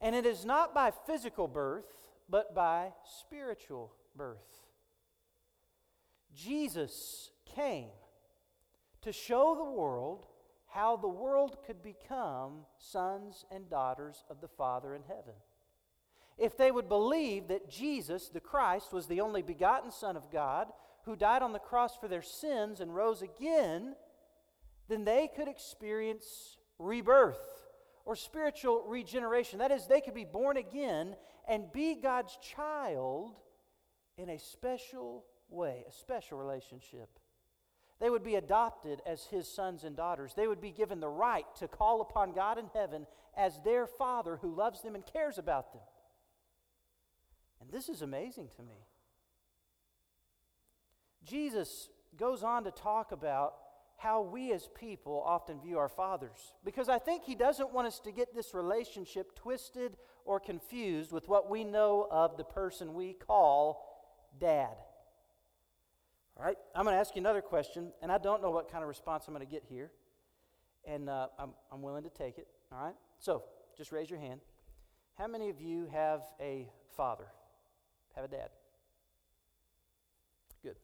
And 0.00 0.14
it 0.14 0.26
is 0.26 0.44
not 0.44 0.74
by 0.74 0.92
physical 1.06 1.48
birth, 1.48 1.86
but 2.28 2.54
by 2.54 2.92
spiritual 3.20 3.92
birth. 4.16 4.66
Jesus 6.34 7.30
came 7.44 7.88
to 9.02 9.12
show 9.12 9.54
the 9.54 9.70
world 9.70 10.26
how 10.66 10.96
the 10.96 11.08
world 11.08 11.56
could 11.66 11.82
become 11.82 12.66
sons 12.78 13.44
and 13.50 13.68
daughters 13.68 14.24
of 14.30 14.40
the 14.40 14.48
Father 14.48 14.94
in 14.94 15.02
heaven. 15.08 15.34
If 16.38 16.56
they 16.56 16.70
would 16.70 16.88
believe 16.88 17.48
that 17.48 17.68
Jesus, 17.68 18.28
the 18.28 18.40
Christ, 18.40 18.92
was 18.92 19.06
the 19.06 19.20
only 19.20 19.42
begotten 19.42 19.90
Son 19.90 20.16
of 20.16 20.30
God 20.30 20.68
who 21.04 21.16
died 21.16 21.42
on 21.42 21.52
the 21.52 21.58
cross 21.58 21.96
for 21.96 22.08
their 22.08 22.22
sins 22.22 22.80
and 22.80 22.94
rose 22.94 23.22
again, 23.22 23.94
then 24.88 25.04
they 25.04 25.28
could 25.34 25.48
experience 25.48 26.58
rebirth 26.78 27.38
or 28.04 28.16
spiritual 28.16 28.84
regeneration. 28.86 29.58
That 29.58 29.70
is, 29.70 29.86
they 29.86 30.00
could 30.00 30.14
be 30.14 30.24
born 30.24 30.56
again 30.56 31.16
and 31.48 31.72
be 31.72 31.94
God's 31.94 32.36
child 32.42 33.36
in 34.16 34.30
a 34.30 34.38
special 34.38 35.24
way, 35.48 35.84
a 35.88 35.92
special 35.92 36.38
relationship. 36.38 37.08
They 38.00 38.10
would 38.10 38.22
be 38.22 38.36
adopted 38.36 39.02
as 39.06 39.24
his 39.24 39.46
sons 39.46 39.84
and 39.84 39.94
daughters. 39.94 40.32
They 40.34 40.46
would 40.46 40.60
be 40.60 40.70
given 40.70 41.00
the 41.00 41.08
right 41.08 41.44
to 41.58 41.68
call 41.68 42.00
upon 42.00 42.32
God 42.32 42.58
in 42.58 42.66
heaven 42.72 43.06
as 43.36 43.60
their 43.62 43.86
father 43.86 44.38
who 44.40 44.54
loves 44.54 44.80
them 44.82 44.94
and 44.94 45.04
cares 45.04 45.36
about 45.36 45.72
them. 45.72 45.82
And 47.60 47.70
this 47.70 47.88
is 47.88 48.00
amazing 48.00 48.48
to 48.56 48.62
me. 48.62 48.86
Jesus 51.24 51.88
goes 52.16 52.42
on 52.42 52.64
to 52.64 52.70
talk 52.70 53.12
about 53.12 53.54
how 53.96 54.22
we 54.22 54.52
as 54.52 54.68
people 54.78 55.22
often 55.26 55.60
view 55.60 55.78
our 55.78 55.88
fathers. 55.88 56.54
Because 56.64 56.88
I 56.88 56.98
think 56.98 57.24
he 57.24 57.34
doesn't 57.34 57.72
want 57.72 57.86
us 57.86 58.00
to 58.00 58.12
get 58.12 58.34
this 58.34 58.54
relationship 58.54 59.34
twisted 59.36 59.96
or 60.24 60.40
confused 60.40 61.12
with 61.12 61.28
what 61.28 61.50
we 61.50 61.64
know 61.64 62.08
of 62.10 62.36
the 62.38 62.44
person 62.44 62.94
we 62.94 63.12
call 63.12 63.86
dad. 64.38 64.74
All 66.38 66.46
right, 66.46 66.56
I'm 66.74 66.84
going 66.84 66.94
to 66.94 67.00
ask 67.00 67.14
you 67.14 67.20
another 67.20 67.42
question, 67.42 67.92
and 68.00 68.10
I 68.10 68.16
don't 68.16 68.40
know 68.40 68.50
what 68.50 68.70
kind 68.72 68.82
of 68.82 68.88
response 68.88 69.24
I'm 69.28 69.34
going 69.34 69.46
to 69.46 69.50
get 69.50 69.64
here, 69.68 69.90
and 70.86 71.10
uh, 71.10 71.26
I'm, 71.38 71.50
I'm 71.70 71.82
willing 71.82 72.04
to 72.04 72.08
take 72.08 72.38
it. 72.38 72.46
All 72.72 72.82
right, 72.82 72.94
so 73.18 73.44
just 73.76 73.92
raise 73.92 74.08
your 74.08 74.18
hand. 74.18 74.40
How 75.18 75.26
many 75.26 75.50
of 75.50 75.60
you 75.60 75.86
have 75.92 76.22
a 76.40 76.70
father, 76.96 77.26
have 78.16 78.24
a 78.24 78.28
dad? 78.28 78.48
Good. 80.62 80.76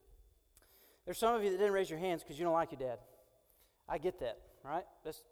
There's 1.07 1.17
some 1.17 1.33
of 1.33 1.41
you 1.41 1.51
that 1.51 1.57
didn't 1.57 1.71
raise 1.71 1.89
your 1.89 1.99
hands 1.99 2.21
because 2.21 2.37
you 2.37 2.43
don't 2.43 2.53
like 2.53 2.73
your 2.73 2.81
dad. 2.81 2.99
I 3.87 3.97
get 3.97 4.19
that, 4.19 4.39
right? 4.61 4.83
That's, 5.05 5.23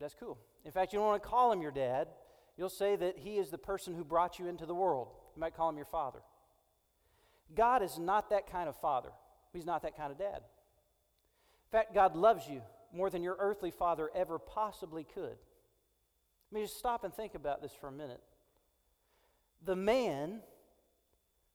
that's 0.00 0.14
cool. 0.18 0.38
In 0.64 0.72
fact, 0.72 0.94
you 0.94 0.98
don't 0.98 1.06
want 1.06 1.22
to 1.22 1.28
call 1.28 1.52
him 1.52 1.60
your 1.60 1.70
dad. 1.70 2.08
You'll 2.56 2.70
say 2.70 2.96
that 2.96 3.18
he 3.18 3.36
is 3.36 3.50
the 3.50 3.58
person 3.58 3.94
who 3.94 4.04
brought 4.04 4.38
you 4.38 4.46
into 4.48 4.64
the 4.64 4.74
world. 4.74 5.08
You 5.36 5.40
might 5.40 5.54
call 5.54 5.68
him 5.68 5.76
your 5.76 5.84
father. 5.84 6.20
God 7.54 7.82
is 7.82 7.98
not 7.98 8.30
that 8.30 8.50
kind 8.50 8.70
of 8.70 8.76
father. 8.80 9.10
He's 9.52 9.66
not 9.66 9.82
that 9.82 9.98
kind 9.98 10.10
of 10.10 10.16
dad. 10.16 10.36
In 10.38 11.70
fact, 11.70 11.94
God 11.94 12.16
loves 12.16 12.48
you 12.48 12.62
more 12.90 13.10
than 13.10 13.22
your 13.22 13.36
earthly 13.38 13.70
father 13.70 14.08
ever 14.14 14.38
possibly 14.38 15.04
could. 15.04 15.36
Let 16.50 16.58
me 16.58 16.62
just 16.62 16.78
stop 16.78 17.04
and 17.04 17.12
think 17.12 17.34
about 17.34 17.60
this 17.60 17.72
for 17.78 17.88
a 17.88 17.92
minute. 17.92 18.22
The 19.62 19.76
man 19.76 20.40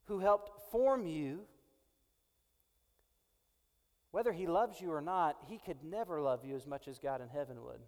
who 0.05 0.19
helped 0.19 0.71
form 0.71 1.07
you, 1.07 1.41
whether 4.17 4.33
he 4.33 4.47
loves 4.47 4.81
you 4.81 4.91
or 4.91 5.00
not, 5.00 5.38
he 5.47 5.59
could 5.59 5.83
never 5.83 6.19
love 6.19 6.43
you 6.43 6.55
as 6.55 6.65
much 6.65 6.88
as 6.88 6.97
God 6.97 7.21
in 7.21 7.29
heaven 7.29 7.63
would. 7.63 7.81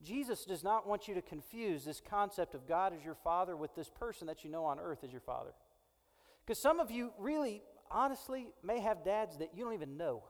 Jesus 0.00 0.44
does 0.44 0.62
not 0.62 0.86
want 0.86 1.08
you 1.08 1.14
to 1.16 1.22
confuse 1.22 1.84
this 1.84 2.00
concept 2.00 2.54
of 2.54 2.68
God 2.68 2.92
as 2.96 3.04
your 3.04 3.16
father 3.16 3.56
with 3.56 3.74
this 3.74 3.90
person 3.90 4.28
that 4.28 4.44
you 4.44 4.50
know 4.50 4.64
on 4.64 4.78
earth 4.78 5.02
as 5.02 5.10
your 5.10 5.20
father. 5.20 5.50
Because 6.46 6.62
some 6.62 6.78
of 6.78 6.92
you 6.92 7.10
really 7.18 7.64
honestly 7.90 8.52
may 8.62 8.78
have 8.78 9.04
dads 9.04 9.38
that 9.38 9.48
you 9.52 9.64
don't 9.64 9.74
even 9.74 9.96
know. 9.96 10.22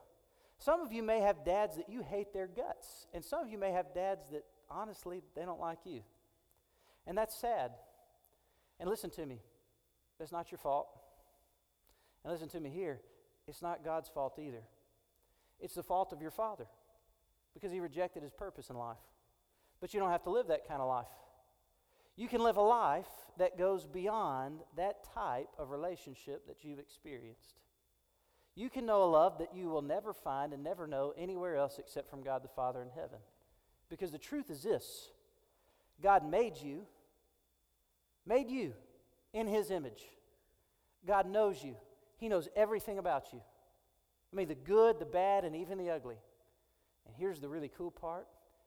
Some 0.56 0.80
of 0.80 0.90
you 0.90 1.02
may 1.02 1.20
have 1.20 1.44
dads 1.44 1.76
that 1.76 1.90
you 1.90 2.00
hate 2.00 2.32
their 2.32 2.46
guts. 2.48 3.06
And 3.12 3.22
some 3.22 3.40
of 3.40 3.50
you 3.50 3.58
may 3.58 3.72
have 3.72 3.92
dads 3.94 4.30
that 4.30 4.46
honestly 4.70 5.20
they 5.36 5.42
don't 5.42 5.60
like 5.60 5.80
you. 5.84 6.00
And 7.06 7.18
that's 7.18 7.38
sad. 7.38 7.72
And 8.78 8.88
listen 8.88 9.10
to 9.10 9.26
me, 9.26 9.42
that's 10.18 10.32
not 10.32 10.50
your 10.50 10.60
fault. 10.60 10.88
And 12.24 12.32
listen 12.32 12.48
to 12.48 12.60
me 12.60 12.70
here, 12.70 13.02
it's 13.46 13.60
not 13.60 13.84
God's 13.84 14.08
fault 14.08 14.38
either. 14.38 14.62
It's 15.60 15.74
the 15.74 15.82
fault 15.82 16.12
of 16.12 16.22
your 16.22 16.30
father 16.30 16.66
because 17.54 17.72
he 17.72 17.80
rejected 17.80 18.22
his 18.22 18.32
purpose 18.32 18.70
in 18.70 18.76
life. 18.76 18.96
But 19.80 19.94
you 19.94 20.00
don't 20.00 20.10
have 20.10 20.22
to 20.24 20.30
live 20.30 20.48
that 20.48 20.68
kind 20.68 20.80
of 20.80 20.88
life. 20.88 21.06
You 22.16 22.28
can 22.28 22.42
live 22.42 22.56
a 22.56 22.62
life 22.62 23.08
that 23.38 23.58
goes 23.58 23.86
beyond 23.86 24.60
that 24.76 25.04
type 25.14 25.48
of 25.58 25.70
relationship 25.70 26.46
that 26.46 26.64
you've 26.64 26.78
experienced. 26.78 27.60
You 28.54 28.68
can 28.68 28.84
know 28.84 29.04
a 29.04 29.06
love 29.10 29.38
that 29.38 29.54
you 29.54 29.68
will 29.68 29.82
never 29.82 30.12
find 30.12 30.52
and 30.52 30.62
never 30.62 30.86
know 30.86 31.14
anywhere 31.16 31.56
else 31.56 31.78
except 31.78 32.10
from 32.10 32.22
God 32.22 32.42
the 32.42 32.48
Father 32.48 32.82
in 32.82 32.90
heaven. 32.90 33.18
Because 33.88 34.12
the 34.12 34.18
truth 34.18 34.50
is 34.50 34.62
this 34.62 35.08
God 36.02 36.28
made 36.28 36.56
you, 36.56 36.86
made 38.26 38.50
you 38.50 38.74
in 39.32 39.46
His 39.46 39.70
image. 39.70 40.04
God 41.06 41.26
knows 41.26 41.62
you, 41.62 41.76
He 42.18 42.28
knows 42.28 42.48
everything 42.54 42.98
about 42.98 43.32
you. 43.32 43.40
I 44.32 44.36
mean, 44.36 44.48
the 44.48 44.54
good, 44.54 44.98
the 44.98 45.04
bad, 45.04 45.44
and 45.44 45.56
even 45.56 45.78
the 45.78 45.90
ugly. 45.90 46.16
And 47.06 47.14
here's 47.16 47.40
the 47.40 47.48
really 47.48 47.70
cool 47.76 47.90
part 47.90 48.26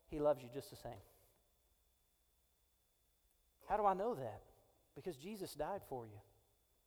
He 0.10 0.20
loves 0.20 0.42
you 0.44 0.50
just 0.54 0.70
the 0.70 0.76
same. 0.76 0.92
How 3.68 3.78
do 3.78 3.86
I 3.86 3.94
know 3.94 4.14
that? 4.16 4.42
Because 4.96 5.16
Jesus 5.16 5.54
died 5.54 5.82
for 5.88 6.06
you. 6.06 6.20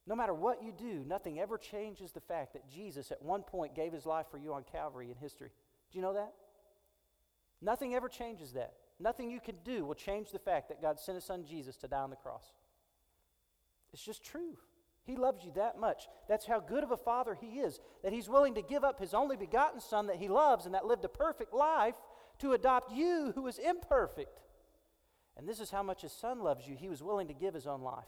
No 0.06 0.14
matter 0.14 0.34
what 0.34 0.62
you 0.62 0.72
do, 0.72 1.04
nothing 1.06 1.40
ever 1.40 1.58
changes 1.58 2.12
the 2.12 2.20
fact 2.20 2.52
that 2.52 2.68
Jesus 2.68 3.10
at 3.10 3.22
one 3.22 3.42
point 3.42 3.74
gave 3.74 3.92
his 3.92 4.06
life 4.06 4.26
for 4.30 4.38
you 4.38 4.54
on 4.54 4.62
Calvary 4.62 5.10
in 5.10 5.16
history. 5.16 5.50
Do 5.90 5.98
you 5.98 6.02
know 6.02 6.14
that? 6.14 6.32
Nothing 7.60 7.94
ever 7.94 8.08
changes 8.08 8.52
that. 8.52 8.74
Nothing 9.00 9.30
you 9.30 9.40
can 9.40 9.56
do 9.64 9.84
will 9.84 9.94
change 9.94 10.30
the 10.30 10.38
fact 10.38 10.68
that 10.68 10.80
God 10.80 11.00
sent 11.00 11.16
his 11.16 11.24
son 11.24 11.44
Jesus 11.44 11.76
to 11.78 11.88
die 11.88 12.02
on 12.02 12.10
the 12.10 12.16
cross. 12.16 12.44
It's 13.92 14.04
just 14.04 14.22
true. 14.22 14.56
He 15.06 15.14
loves 15.14 15.44
you 15.44 15.52
that 15.54 15.78
much. 15.78 16.08
That's 16.28 16.46
how 16.46 16.58
good 16.58 16.82
of 16.82 16.90
a 16.90 16.96
father 16.96 17.34
he 17.34 17.60
is, 17.60 17.78
that 18.02 18.12
he's 18.12 18.28
willing 18.28 18.54
to 18.56 18.62
give 18.62 18.82
up 18.82 18.98
his 18.98 19.14
only 19.14 19.36
begotten 19.36 19.80
son 19.80 20.08
that 20.08 20.16
he 20.16 20.26
loves 20.26 20.66
and 20.66 20.74
that 20.74 20.84
lived 20.84 21.04
a 21.04 21.08
perfect 21.08 21.54
life 21.54 21.94
to 22.40 22.52
adopt 22.52 22.92
you 22.92 23.32
who 23.36 23.46
is 23.46 23.58
imperfect. 23.58 24.40
And 25.36 25.48
this 25.48 25.60
is 25.60 25.70
how 25.70 25.84
much 25.84 26.02
his 26.02 26.12
son 26.12 26.40
loves 26.40 26.66
you. 26.66 26.74
He 26.74 26.88
was 26.88 27.04
willing 27.04 27.28
to 27.28 27.34
give 27.34 27.54
his 27.54 27.68
own 27.68 27.82
life. 27.82 28.04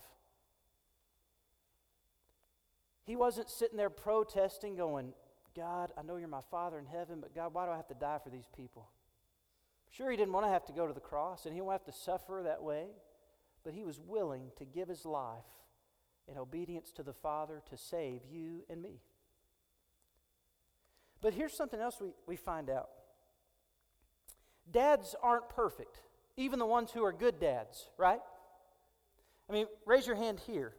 He 3.04 3.14
wasn't 3.14 3.48
sitting 3.48 3.76
there 3.76 3.90
protesting, 3.90 4.74
going, 4.74 5.12
God, 5.54 5.92
I 5.96 6.02
know 6.02 6.16
you're 6.16 6.28
my 6.28 6.42
Father 6.50 6.78
in 6.78 6.86
heaven, 6.86 7.20
but 7.20 7.34
God, 7.34 7.54
why 7.54 7.64
do 7.64 7.72
I 7.72 7.76
have 7.76 7.88
to 7.88 7.94
die 7.94 8.18
for 8.22 8.30
these 8.30 8.48
people? 8.56 8.88
Sure, 9.88 10.10
he 10.10 10.16
didn't 10.16 10.32
want 10.32 10.46
to 10.46 10.50
have 10.50 10.66
to 10.66 10.72
go 10.72 10.86
to 10.86 10.92
the 10.92 11.00
cross, 11.00 11.46
and 11.46 11.54
he 11.54 11.60
didn't 11.60 11.72
have 11.72 11.84
to 11.84 11.92
suffer 11.92 12.42
that 12.44 12.62
way, 12.62 12.86
but 13.64 13.72
he 13.72 13.84
was 13.84 14.00
willing 14.00 14.50
to 14.58 14.64
give 14.64 14.88
his 14.88 15.06
life 15.06 15.44
in 16.30 16.38
obedience 16.38 16.92
to 16.92 17.02
the 17.02 17.12
Father 17.12 17.62
to 17.70 17.76
save 17.76 18.20
you 18.30 18.64
and 18.68 18.82
me. 18.82 19.00
But 21.20 21.34
here's 21.34 21.54
something 21.54 21.80
else 21.80 22.00
we, 22.00 22.08
we 22.26 22.36
find 22.36 22.70
out 22.70 22.88
dads 24.70 25.14
aren't 25.22 25.48
perfect, 25.48 26.00
even 26.36 26.58
the 26.58 26.66
ones 26.66 26.92
who 26.92 27.04
are 27.04 27.12
good 27.12 27.40
dads, 27.40 27.88
right? 27.96 28.20
I 29.48 29.52
mean, 29.52 29.66
raise 29.86 30.06
your 30.06 30.16
hand 30.16 30.40
here. 30.46 30.74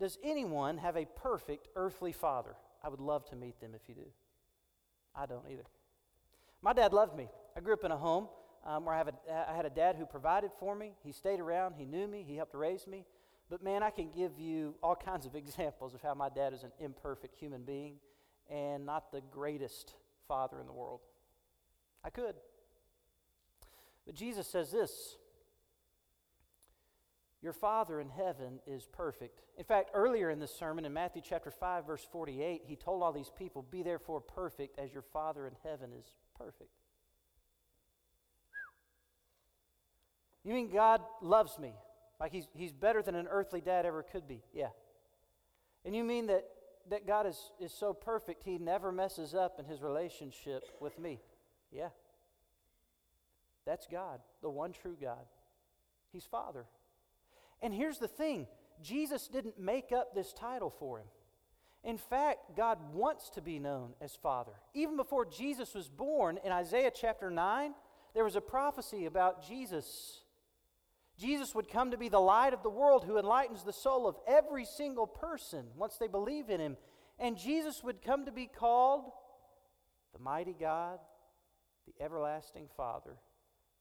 Does 0.00 0.18
anyone 0.22 0.78
have 0.78 0.96
a 0.96 1.06
perfect 1.06 1.68
earthly 1.76 2.12
father? 2.12 2.56
I 2.82 2.88
would 2.88 3.00
love 3.00 3.24
to 3.30 3.36
meet 3.36 3.60
them 3.60 3.74
if 3.74 3.88
you 3.88 3.94
do. 3.94 4.06
I 5.14 5.26
don't 5.26 5.44
either. 5.50 5.64
My 6.62 6.72
dad 6.72 6.92
loved 6.92 7.16
me. 7.16 7.28
I 7.56 7.60
grew 7.60 7.74
up 7.74 7.84
in 7.84 7.92
a 7.92 7.96
home 7.96 8.28
um, 8.64 8.84
where 8.84 8.94
I, 8.94 8.98
have 8.98 9.08
a, 9.08 9.50
I 9.50 9.56
had 9.56 9.66
a 9.66 9.70
dad 9.70 9.96
who 9.96 10.06
provided 10.06 10.50
for 10.58 10.74
me. 10.74 10.92
He 11.02 11.12
stayed 11.12 11.40
around, 11.40 11.74
he 11.76 11.84
knew 11.84 12.06
me, 12.06 12.24
he 12.26 12.36
helped 12.36 12.54
raise 12.54 12.86
me. 12.86 13.04
But 13.50 13.62
man, 13.62 13.82
I 13.82 13.90
can 13.90 14.10
give 14.10 14.38
you 14.38 14.74
all 14.82 14.96
kinds 14.96 15.26
of 15.26 15.34
examples 15.34 15.94
of 15.94 16.02
how 16.02 16.14
my 16.14 16.28
dad 16.28 16.52
is 16.52 16.62
an 16.62 16.72
imperfect 16.80 17.36
human 17.36 17.62
being 17.62 17.96
and 18.50 18.86
not 18.86 19.12
the 19.12 19.20
greatest 19.30 19.94
father 20.26 20.60
in 20.60 20.66
the 20.66 20.72
world. 20.72 21.00
I 22.04 22.10
could. 22.10 22.34
But 24.06 24.14
Jesus 24.14 24.46
says 24.46 24.70
this 24.70 25.16
Your 27.42 27.52
Father 27.52 28.00
in 28.00 28.08
heaven 28.08 28.60
is 28.66 28.86
perfect. 28.86 29.40
In 29.56 29.64
fact, 29.64 29.90
earlier 29.92 30.30
in 30.30 30.38
this 30.38 30.54
sermon, 30.54 30.84
in 30.84 30.92
Matthew 30.92 31.22
chapter 31.24 31.50
5, 31.50 31.86
verse 31.86 32.06
48, 32.10 32.62
he 32.64 32.76
told 32.76 33.02
all 33.02 33.12
these 33.12 33.30
people, 33.36 33.62
Be 33.62 33.82
therefore 33.82 34.20
perfect 34.20 34.78
as 34.78 34.92
your 34.92 35.02
Father 35.02 35.46
in 35.46 35.54
heaven 35.62 35.90
is 35.98 36.12
perfect. 36.36 36.70
You 40.44 40.54
mean 40.54 40.70
God 40.70 41.02
loves 41.20 41.58
me? 41.58 41.74
Like 42.20 42.32
he's, 42.32 42.48
he's 42.54 42.72
better 42.72 43.02
than 43.02 43.14
an 43.14 43.28
earthly 43.30 43.60
dad 43.60 43.86
ever 43.86 44.02
could 44.02 44.26
be? 44.26 44.42
Yeah. 44.52 44.68
And 45.84 45.94
you 45.94 46.04
mean 46.04 46.26
that, 46.26 46.44
that 46.90 47.06
God 47.06 47.26
is, 47.26 47.52
is 47.60 47.72
so 47.72 47.92
perfect 47.92 48.42
he 48.44 48.58
never 48.58 48.90
messes 48.90 49.34
up 49.34 49.58
in 49.58 49.64
his 49.64 49.82
relationship 49.82 50.64
with 50.80 50.98
me? 50.98 51.20
Yeah. 51.70 51.88
That's 53.64 53.86
God, 53.86 54.20
the 54.42 54.50
one 54.50 54.72
true 54.72 54.96
God. 55.00 55.26
He's 56.12 56.24
Father. 56.24 56.66
And 57.60 57.74
here's 57.74 57.98
the 57.98 58.08
thing 58.08 58.46
Jesus 58.82 59.28
didn't 59.28 59.58
make 59.58 59.92
up 59.92 60.14
this 60.14 60.32
title 60.32 60.70
for 60.70 60.98
him. 60.98 61.06
In 61.84 61.98
fact, 61.98 62.56
God 62.56 62.78
wants 62.92 63.30
to 63.30 63.40
be 63.40 63.58
known 63.58 63.92
as 64.00 64.14
Father. 64.16 64.52
Even 64.74 64.96
before 64.96 65.24
Jesus 65.24 65.74
was 65.74 65.88
born, 65.88 66.38
in 66.44 66.50
Isaiah 66.50 66.90
chapter 66.94 67.30
9, 67.30 67.72
there 68.14 68.24
was 68.24 68.36
a 68.36 68.40
prophecy 68.40 69.06
about 69.06 69.46
Jesus 69.46 70.22
Jesus 71.18 71.54
would 71.54 71.68
come 71.68 71.90
to 71.90 71.98
be 71.98 72.08
the 72.08 72.20
light 72.20 72.54
of 72.54 72.62
the 72.62 72.70
world 72.70 73.04
who 73.04 73.18
enlightens 73.18 73.64
the 73.64 73.72
soul 73.72 74.06
of 74.06 74.16
every 74.26 74.64
single 74.64 75.06
person 75.06 75.66
once 75.76 75.96
they 75.96 76.06
believe 76.06 76.48
in 76.48 76.60
him. 76.60 76.76
And 77.18 77.36
Jesus 77.36 77.82
would 77.82 78.02
come 78.02 78.26
to 78.26 78.32
be 78.32 78.46
called 78.46 79.10
the 80.12 80.20
mighty 80.20 80.54
God, 80.58 81.00
the 81.86 82.04
everlasting 82.04 82.68
Father, 82.76 83.16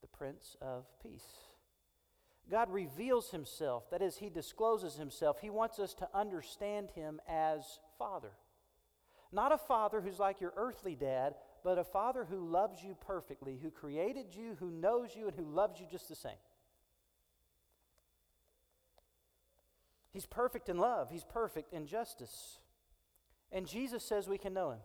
the 0.01 0.07
Prince 0.07 0.55
of 0.61 0.85
Peace. 1.03 1.27
God 2.49 2.71
reveals 2.71 3.29
himself, 3.29 3.89
that 3.91 4.01
is, 4.01 4.17
he 4.17 4.29
discloses 4.29 4.95
himself. 4.95 5.37
He 5.39 5.49
wants 5.49 5.79
us 5.79 5.93
to 5.95 6.07
understand 6.13 6.89
him 6.95 7.19
as 7.27 7.79
Father. 7.99 8.31
Not 9.31 9.51
a 9.51 9.57
father 9.57 9.99
who's 9.99 10.19
like 10.19 10.39
your 10.39 10.53
earthly 10.55 10.95
dad, 10.95 11.35
but 11.63 11.77
a 11.77 11.83
father 11.83 12.23
who 12.23 12.49
loves 12.49 12.81
you 12.81 12.95
perfectly, 13.05 13.59
who 13.61 13.69
created 13.69 14.27
you, 14.33 14.55
who 14.59 14.71
knows 14.71 15.09
you, 15.15 15.27
and 15.27 15.35
who 15.35 15.43
loves 15.43 15.79
you 15.79 15.85
just 15.91 16.07
the 16.07 16.15
same. 16.15 16.37
He's 20.11 20.25
perfect 20.25 20.69
in 20.69 20.77
love, 20.77 21.09
He's 21.09 21.23
perfect 21.23 21.73
in 21.73 21.85
justice. 21.85 22.59
And 23.51 23.67
Jesus 23.67 24.03
says 24.03 24.27
we 24.27 24.37
can 24.37 24.53
know 24.53 24.71
Him. 24.71 24.79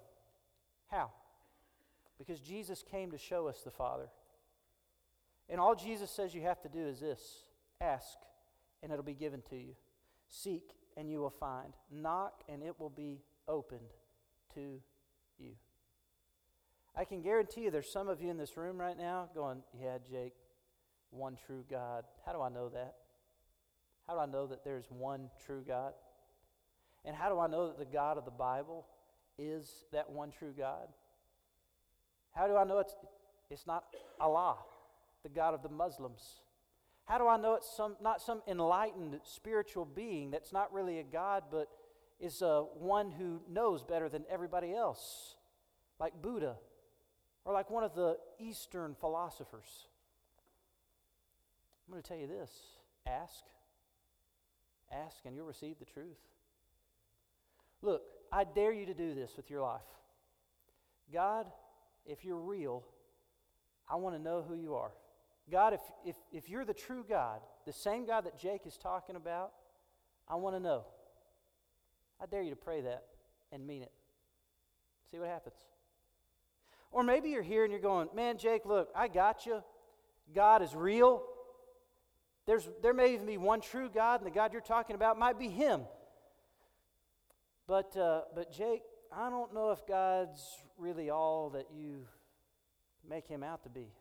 How? 0.88 1.10
Because 2.18 2.40
Jesus 2.40 2.84
came 2.88 3.10
to 3.10 3.18
show 3.18 3.48
us 3.48 3.62
the 3.64 3.70
Father. 3.70 4.08
And 5.48 5.60
all 5.60 5.74
Jesus 5.74 6.10
says 6.10 6.34
you 6.34 6.42
have 6.42 6.60
to 6.62 6.68
do 6.68 6.86
is 6.86 7.00
this 7.00 7.20
ask, 7.80 8.18
and 8.82 8.92
it'll 8.92 9.04
be 9.04 9.14
given 9.14 9.42
to 9.50 9.56
you. 9.56 9.74
Seek, 10.28 10.76
and 10.96 11.10
you 11.10 11.18
will 11.18 11.30
find. 11.30 11.72
Knock, 11.90 12.42
and 12.48 12.62
it 12.62 12.78
will 12.78 12.90
be 12.90 13.22
opened 13.48 13.90
to 14.54 14.80
you. 15.38 15.52
I 16.94 17.04
can 17.04 17.22
guarantee 17.22 17.62
you 17.62 17.70
there's 17.70 17.90
some 17.90 18.08
of 18.08 18.20
you 18.20 18.30
in 18.30 18.36
this 18.36 18.56
room 18.56 18.78
right 18.78 18.96
now 18.96 19.28
going, 19.34 19.62
Yeah, 19.78 19.98
Jake, 20.08 20.34
one 21.10 21.36
true 21.46 21.64
God. 21.68 22.04
How 22.24 22.32
do 22.32 22.40
I 22.40 22.48
know 22.48 22.68
that? 22.70 22.94
How 24.12 24.18
do 24.18 24.30
I 24.30 24.30
know 24.30 24.46
that 24.46 24.62
there's 24.62 24.84
one 24.90 25.30
true 25.46 25.64
God? 25.66 25.94
And 27.06 27.16
how 27.16 27.30
do 27.30 27.38
I 27.38 27.46
know 27.46 27.68
that 27.68 27.78
the 27.78 27.86
God 27.86 28.18
of 28.18 28.26
the 28.26 28.30
Bible 28.30 28.84
is 29.38 29.86
that 29.90 30.10
one 30.10 30.30
true 30.30 30.52
God? 30.54 30.88
How 32.32 32.46
do 32.46 32.54
I 32.54 32.64
know 32.64 32.78
it's, 32.78 32.94
it's 33.48 33.66
not 33.66 33.84
Allah, 34.20 34.58
the 35.22 35.30
God 35.30 35.54
of 35.54 35.62
the 35.62 35.70
Muslims? 35.70 36.42
How 37.06 37.16
do 37.16 37.26
I 37.26 37.38
know 37.38 37.54
it's 37.54 37.74
some, 37.74 37.96
not 38.02 38.20
some 38.20 38.42
enlightened 38.46 39.18
spiritual 39.22 39.86
being 39.86 40.30
that's 40.30 40.52
not 40.52 40.74
really 40.74 40.98
a 40.98 41.04
God, 41.04 41.44
but 41.50 41.68
is 42.20 42.42
uh, 42.42 42.64
one 42.74 43.12
who 43.12 43.40
knows 43.48 43.82
better 43.82 44.10
than 44.10 44.26
everybody 44.30 44.74
else, 44.74 45.36
like 45.98 46.20
Buddha 46.20 46.56
or 47.46 47.54
like 47.54 47.70
one 47.70 47.82
of 47.82 47.94
the 47.94 48.18
Eastern 48.38 48.94
philosophers? 48.94 49.86
I'm 51.88 51.92
going 51.92 52.02
to 52.02 52.06
tell 52.06 52.18
you 52.18 52.26
this 52.26 52.50
ask 53.06 53.44
Ask 54.92 55.24
and 55.24 55.34
you'll 55.34 55.46
receive 55.46 55.78
the 55.78 55.84
truth. 55.84 56.18
Look, 57.80 58.02
I 58.30 58.44
dare 58.44 58.72
you 58.72 58.86
to 58.86 58.94
do 58.94 59.14
this 59.14 59.32
with 59.36 59.50
your 59.50 59.62
life. 59.62 59.80
God, 61.12 61.46
if 62.06 62.24
you're 62.24 62.38
real, 62.38 62.84
I 63.88 63.96
want 63.96 64.16
to 64.16 64.22
know 64.22 64.44
who 64.46 64.54
you 64.54 64.74
are. 64.74 64.92
God, 65.50 65.74
if, 65.74 65.80
if, 66.04 66.16
if 66.32 66.48
you're 66.48 66.64
the 66.64 66.74
true 66.74 67.04
God, 67.08 67.40
the 67.66 67.72
same 67.72 68.06
God 68.06 68.24
that 68.24 68.38
Jake 68.38 68.66
is 68.66 68.78
talking 68.78 69.16
about, 69.16 69.52
I 70.28 70.36
want 70.36 70.56
to 70.56 70.60
know. 70.60 70.84
I 72.20 72.26
dare 72.26 72.42
you 72.42 72.50
to 72.50 72.56
pray 72.56 72.80
that 72.82 73.04
and 73.50 73.66
mean 73.66 73.82
it. 73.82 73.92
See 75.10 75.18
what 75.18 75.28
happens. 75.28 75.56
Or 76.92 77.02
maybe 77.02 77.30
you're 77.30 77.42
here 77.42 77.64
and 77.64 77.72
you're 77.72 77.80
going, 77.80 78.08
man, 78.14 78.38
Jake, 78.38 78.64
look, 78.64 78.90
I 78.94 79.08
got 79.08 79.46
you. 79.46 79.62
God 80.34 80.62
is 80.62 80.74
real. 80.74 81.22
There's, 82.46 82.68
there 82.82 82.94
may 82.94 83.14
even 83.14 83.26
be 83.26 83.36
one 83.36 83.60
true 83.60 83.88
God, 83.92 84.20
and 84.20 84.26
the 84.26 84.34
God 84.34 84.52
you're 84.52 84.60
talking 84.60 84.96
about 84.96 85.18
might 85.18 85.38
be 85.38 85.48
Him. 85.48 85.82
But, 87.66 87.96
uh, 87.96 88.22
but 88.34 88.52
Jake, 88.52 88.82
I 89.16 89.30
don't 89.30 89.54
know 89.54 89.70
if 89.70 89.86
God's 89.86 90.40
really 90.76 91.10
all 91.10 91.50
that 91.50 91.66
you 91.72 92.06
make 93.08 93.28
Him 93.28 93.42
out 93.42 93.62
to 93.62 93.68
be. 93.68 93.92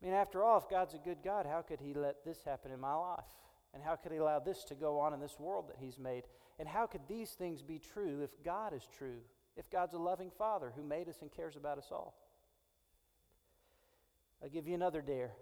I 0.00 0.04
mean, 0.04 0.14
after 0.14 0.44
all, 0.44 0.58
if 0.58 0.68
God's 0.68 0.94
a 0.94 0.98
good 0.98 1.18
God, 1.24 1.46
how 1.46 1.62
could 1.62 1.80
He 1.80 1.94
let 1.94 2.24
this 2.24 2.44
happen 2.44 2.70
in 2.72 2.80
my 2.80 2.94
life? 2.94 3.24
And 3.72 3.82
how 3.82 3.96
could 3.96 4.12
He 4.12 4.18
allow 4.18 4.38
this 4.38 4.64
to 4.64 4.74
go 4.74 4.98
on 4.98 5.14
in 5.14 5.20
this 5.20 5.38
world 5.38 5.68
that 5.68 5.76
He's 5.80 5.98
made? 5.98 6.24
And 6.58 6.68
how 6.68 6.86
could 6.86 7.02
these 7.08 7.30
things 7.30 7.62
be 7.62 7.78
true 7.78 8.20
if 8.22 8.30
God 8.44 8.74
is 8.74 8.86
true? 8.96 9.20
If 9.56 9.70
God's 9.70 9.94
a 9.94 9.98
loving 9.98 10.30
Father 10.30 10.72
who 10.76 10.82
made 10.82 11.08
us 11.08 11.22
and 11.22 11.32
cares 11.32 11.56
about 11.56 11.78
us 11.78 11.88
all? 11.90 12.14
I'll 14.42 14.50
give 14.50 14.68
you 14.68 14.74
another 14.74 15.00
dare 15.00 15.32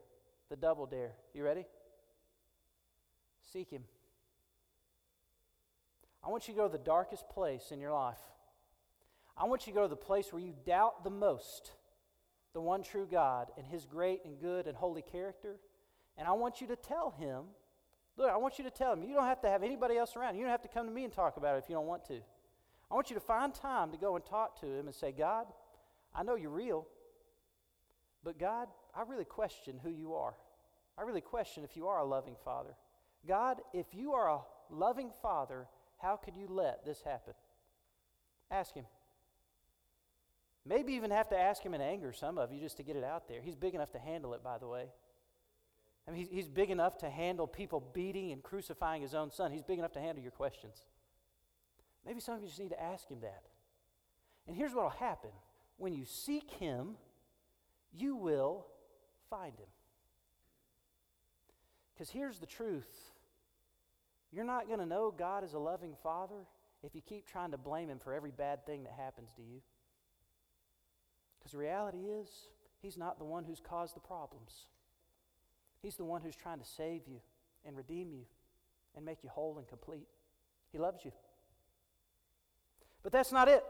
the 0.49 0.57
double 0.57 0.87
dare. 0.87 1.13
You 1.35 1.45
ready? 1.45 1.67
Seek 3.53 3.71
Him. 3.71 3.85
I 6.25 6.29
want 6.29 6.49
you 6.49 6.55
to 6.55 6.59
go 6.59 6.67
to 6.67 6.73
the 6.73 6.83
darkest 6.83 7.29
place 7.29 7.71
in 7.71 7.81
your 7.81 7.93
life. 7.93 8.19
I 9.37 9.45
want 9.45 9.67
you 9.67 9.73
to 9.73 9.77
go 9.77 9.83
to 9.83 9.89
the 9.89 9.97
place 9.97 10.33
where 10.33 10.43
you 10.43 10.55
doubt 10.65 11.05
the 11.05 11.11
most 11.11 11.73
the 12.57 12.61
one 12.63 12.83
true 12.83 13.07
God 13.09 13.49
and 13.59 13.67
His 13.67 13.85
great 13.85 14.25
and 14.25 14.41
good 14.41 14.67
and 14.67 14.75
holy 14.75 15.03
character. 15.03 15.57
And 16.17 16.27
I 16.27 16.33
want 16.33 16.63
you 16.63 16.67
to 16.69 16.77
tell 16.77 17.11
Him, 17.11 17.45
look, 18.17 18.31
I 18.31 18.39
want 18.39 18.57
you 18.57 18.65
to 18.65 18.71
tell 18.71 18.95
Him, 18.95 19.03
you 19.03 19.15
don't 19.15 19.27
have 19.27 19.43
to 19.43 19.49
have 19.51 19.63
anybody 19.63 19.99
else 19.99 20.17
around. 20.17 20.37
You 20.37 20.41
don't 20.41 20.51
have 20.51 20.63
to 20.63 20.69
come 20.69 20.87
to 20.87 20.93
me 20.93 21.05
and 21.05 21.13
talk 21.13 21.37
about 21.37 21.57
it 21.57 21.59
if 21.59 21.69
you 21.69 21.75
don't 21.75 21.87
want 21.87 22.07
to. 22.07 22.15
I 22.91 22.95
want 22.95 23.11
you 23.11 23.15
to 23.15 23.21
find 23.21 23.55
time 23.55 23.91
to 23.91 23.99
go 23.99 24.17
and 24.17 24.25
talk 24.25 24.59
to 24.61 24.67
Him 24.67 24.87
and 24.87 24.95
say, 24.95 25.13
God, 25.13 25.49
I 26.15 26.23
know 26.23 26.35
you're 26.35 26.49
real, 26.49 26.87
but 28.25 28.39
God, 28.39 28.69
I 28.97 29.03
really 29.03 29.25
question 29.25 29.79
who 29.83 29.91
you 29.91 30.15
are. 30.15 30.35
I 30.99 31.03
really 31.03 31.21
question 31.21 31.65
if 31.65 31.77
you 31.77 31.89
are 31.89 31.99
a 31.99 32.05
loving 32.05 32.37
father. 32.45 32.75
God, 33.29 33.61
if 33.73 33.87
you 33.93 34.13
are 34.15 34.31
a 34.31 34.41
loving 34.71 35.11
father, 35.21 35.67
how 35.99 36.17
could 36.17 36.37
you 36.37 36.47
let 36.49 36.85
this 36.85 37.03
happen? 37.03 37.35
Ask 38.51 38.75
him. 38.75 38.87
Maybe 40.65 40.95
even 40.95 41.11
have 41.11 41.29
to 41.29 41.39
ask 41.39 41.63
him 41.63 41.75
in 41.75 41.81
anger, 41.81 42.13
some 42.13 42.39
of 42.39 42.53
you, 42.53 42.61
just 42.61 42.79
to 42.79 42.83
get 42.83 42.97
it 42.97 43.05
out 43.05 43.29
there. 43.29 43.41
He's 43.41 43.55
big 43.55 43.75
enough 43.75 43.93
to 43.93 43.99
handle 43.99 44.35
it, 44.35 44.43
by 44.43 44.59
the 44.59 44.67
way. 44.67 44.87
I 46.07 46.11
mean, 46.11 46.21
he's, 46.21 46.29
he's 46.29 46.49
big 46.49 46.71
enough 46.71 46.99
to 46.99 47.11
handle 47.11 47.47
people 47.47 47.85
beating 47.93 48.33
and 48.33 48.43
crucifying 48.43 49.03
his 49.03 49.15
own 49.15 49.31
son. 49.31 49.53
He's 49.53 49.63
big 49.63 49.79
enough 49.79 49.93
to 49.93 50.01
handle 50.01 50.23
your 50.23 50.33
questions. 50.33 50.87
Maybe 52.05 52.21
some 52.21 52.37
of 52.37 52.43
you 52.43 52.49
just 52.49 52.61
need 52.61 52.71
to 52.71 52.83
ask 52.83 53.09
him 53.09 53.21
that. 53.21 53.43
And 54.47 54.57
here's 54.57 54.73
what 54.73 54.85
will 54.85 54.91
happen 54.91 55.31
when 55.77 55.93
you 55.93 56.05
seek 56.05 56.51
him, 56.53 56.97
you 57.93 58.17
will 58.17 58.67
find 59.31 59.59
him. 59.59 59.69
Because 61.95 62.11
here's 62.11 62.39
the 62.39 62.47
truth 62.47 62.89
you're 64.33 64.45
not 64.45 64.67
going 64.67 64.81
to 64.81 64.87
know 64.87 65.15
God 65.17 65.45
is 65.45 65.55
a 65.55 65.59
loving 65.59 65.95
Father 66.03 66.47
if 66.83 66.95
you 66.95 67.01
keep 67.01 67.27
trying 67.27 67.53
to 67.53 67.59
blame 67.59 67.89
Him 67.89 67.99
for 67.99 68.13
every 68.13 68.31
bad 68.31 68.67
thing 68.67 68.85
that 68.85 68.93
happens 68.93 69.31
to 69.37 69.43
you. 69.43 69.61
Because 71.39 71.53
the 71.53 71.59
reality 71.59 71.99
is, 71.99 72.29
He's 72.83 72.99
not 72.99 73.19
the 73.19 73.25
one 73.25 73.45
who's 73.45 73.61
caused 73.61 73.97
the 73.97 74.01
problems. 74.01 74.53
He's 75.81 75.97
the 75.97 76.05
one 76.05 76.21
who's 76.21 76.37
trying 76.37 76.59
to 76.59 76.65
save 76.65 77.03
you 77.09 77.21
and 77.65 77.77
redeem 77.77 78.13
you 78.13 78.25
and 78.95 79.05
make 79.05 79.23
you 79.23 79.31
whole 79.31 79.59
and 79.59 79.67
complete. 79.67 80.07
He 80.71 80.79
loves 80.79 81.05
you. 81.05 81.13
But 83.03 83.13
that's 83.13 83.33
not 83.33 83.49
it. 83.49 83.65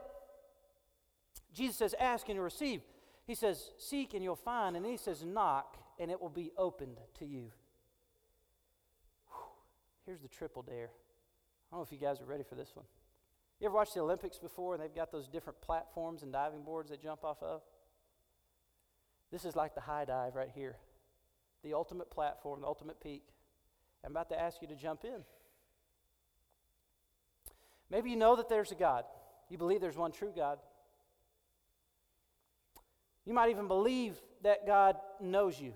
Jesus 1.53 1.77
says, 1.77 1.95
Ask 1.99 2.29
and 2.29 2.37
you'll 2.37 2.45
receive. 2.45 2.81
He 3.27 3.35
says, 3.35 3.71
Seek 3.79 4.15
and 4.15 4.23
you'll 4.23 4.37
find. 4.37 4.77
And 4.77 4.87
he 4.87 4.97
says, 4.97 5.25
Knock 5.25 5.77
and 5.99 6.11
it 6.11 6.21
will 6.21 6.31
be 6.31 6.53
opened 6.57 6.99
to 7.19 7.27
you. 7.27 7.51
Here's 10.05 10.21
the 10.21 10.29
triple 10.29 10.63
dare. 10.63 10.91
I 11.71 11.77
don't 11.77 11.81
know 11.81 11.83
if 11.83 11.93
you 11.93 11.99
guys 11.99 12.21
are 12.21 12.27
ready 12.27 12.45
for 12.45 12.55
this 12.55 12.71
one. 12.75 12.87
You 13.61 13.67
ever 13.67 13.75
watched 13.75 13.95
the 13.95 14.01
Olympics 14.01 14.39
before 14.39 14.75
and 14.75 14.83
they've 14.83 14.95
got 14.95 15.11
those 15.11 15.29
different 15.29 15.61
platforms 15.61 16.23
and 16.23 16.33
diving 16.33 16.63
boards 16.63 16.91
they 16.91 16.97
jump 16.97 17.25
off 17.25 17.43
of? 17.43 17.63
This 19.33 19.45
is 19.45 19.57
like 19.57 19.75
the 19.75 19.81
high 19.81 20.05
dive 20.05 20.35
right 20.35 20.51
here 20.55 20.77
the 21.65 21.75
ultimate 21.75 22.11
platform, 22.11 22.61
the 22.61 22.67
ultimate 22.67 23.01
peak. 23.01 23.25
I'm 24.05 24.13
about 24.13 24.29
to 24.29 24.41
ask 24.41 24.63
you 24.63 24.69
to 24.69 24.77
jump 24.77 25.05
in. 25.05 25.25
Maybe 27.91 28.11
you 28.11 28.17
know 28.17 28.37
that 28.37 28.49
there's 28.49 28.71
a 28.71 28.77
God. 28.77 29.05
You 29.49 29.59
believe 29.59 29.81
there's 29.81 29.97
one 29.97 30.13
true 30.13 30.33
God. 30.35 30.59
You 33.27 33.35
might 33.35 33.51
even 33.51 33.67
believe 33.69 34.17
that 34.43 34.67
God 34.67 34.97
knows 35.21 35.61
you. 35.61 35.75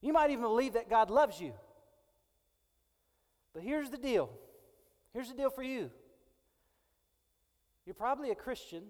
You 0.00 0.12
might 0.12 0.30
even 0.30 0.42
believe 0.42 0.74
that 0.74 0.88
God 0.88 1.10
loves 1.10 1.40
you. 1.40 1.52
But 3.52 3.62
here's 3.62 3.90
the 3.90 3.98
deal 3.98 4.30
here's 5.12 5.28
the 5.28 5.34
deal 5.34 5.50
for 5.50 5.64
you. 5.64 5.90
You're 7.84 7.94
probably 7.94 8.30
a 8.30 8.36
Christian, 8.36 8.84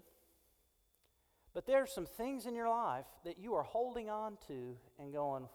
but 1.54 1.64
there 1.66 1.82
are 1.82 1.86
some 1.86 2.04
things 2.04 2.44
in 2.44 2.54
your 2.54 2.68
life 2.68 3.06
that 3.24 3.38
you 3.38 3.54
are 3.54 3.62
holding 3.62 4.10
on 4.10 4.36
to 4.48 4.76
and 4.98 5.12
going, 5.12 5.48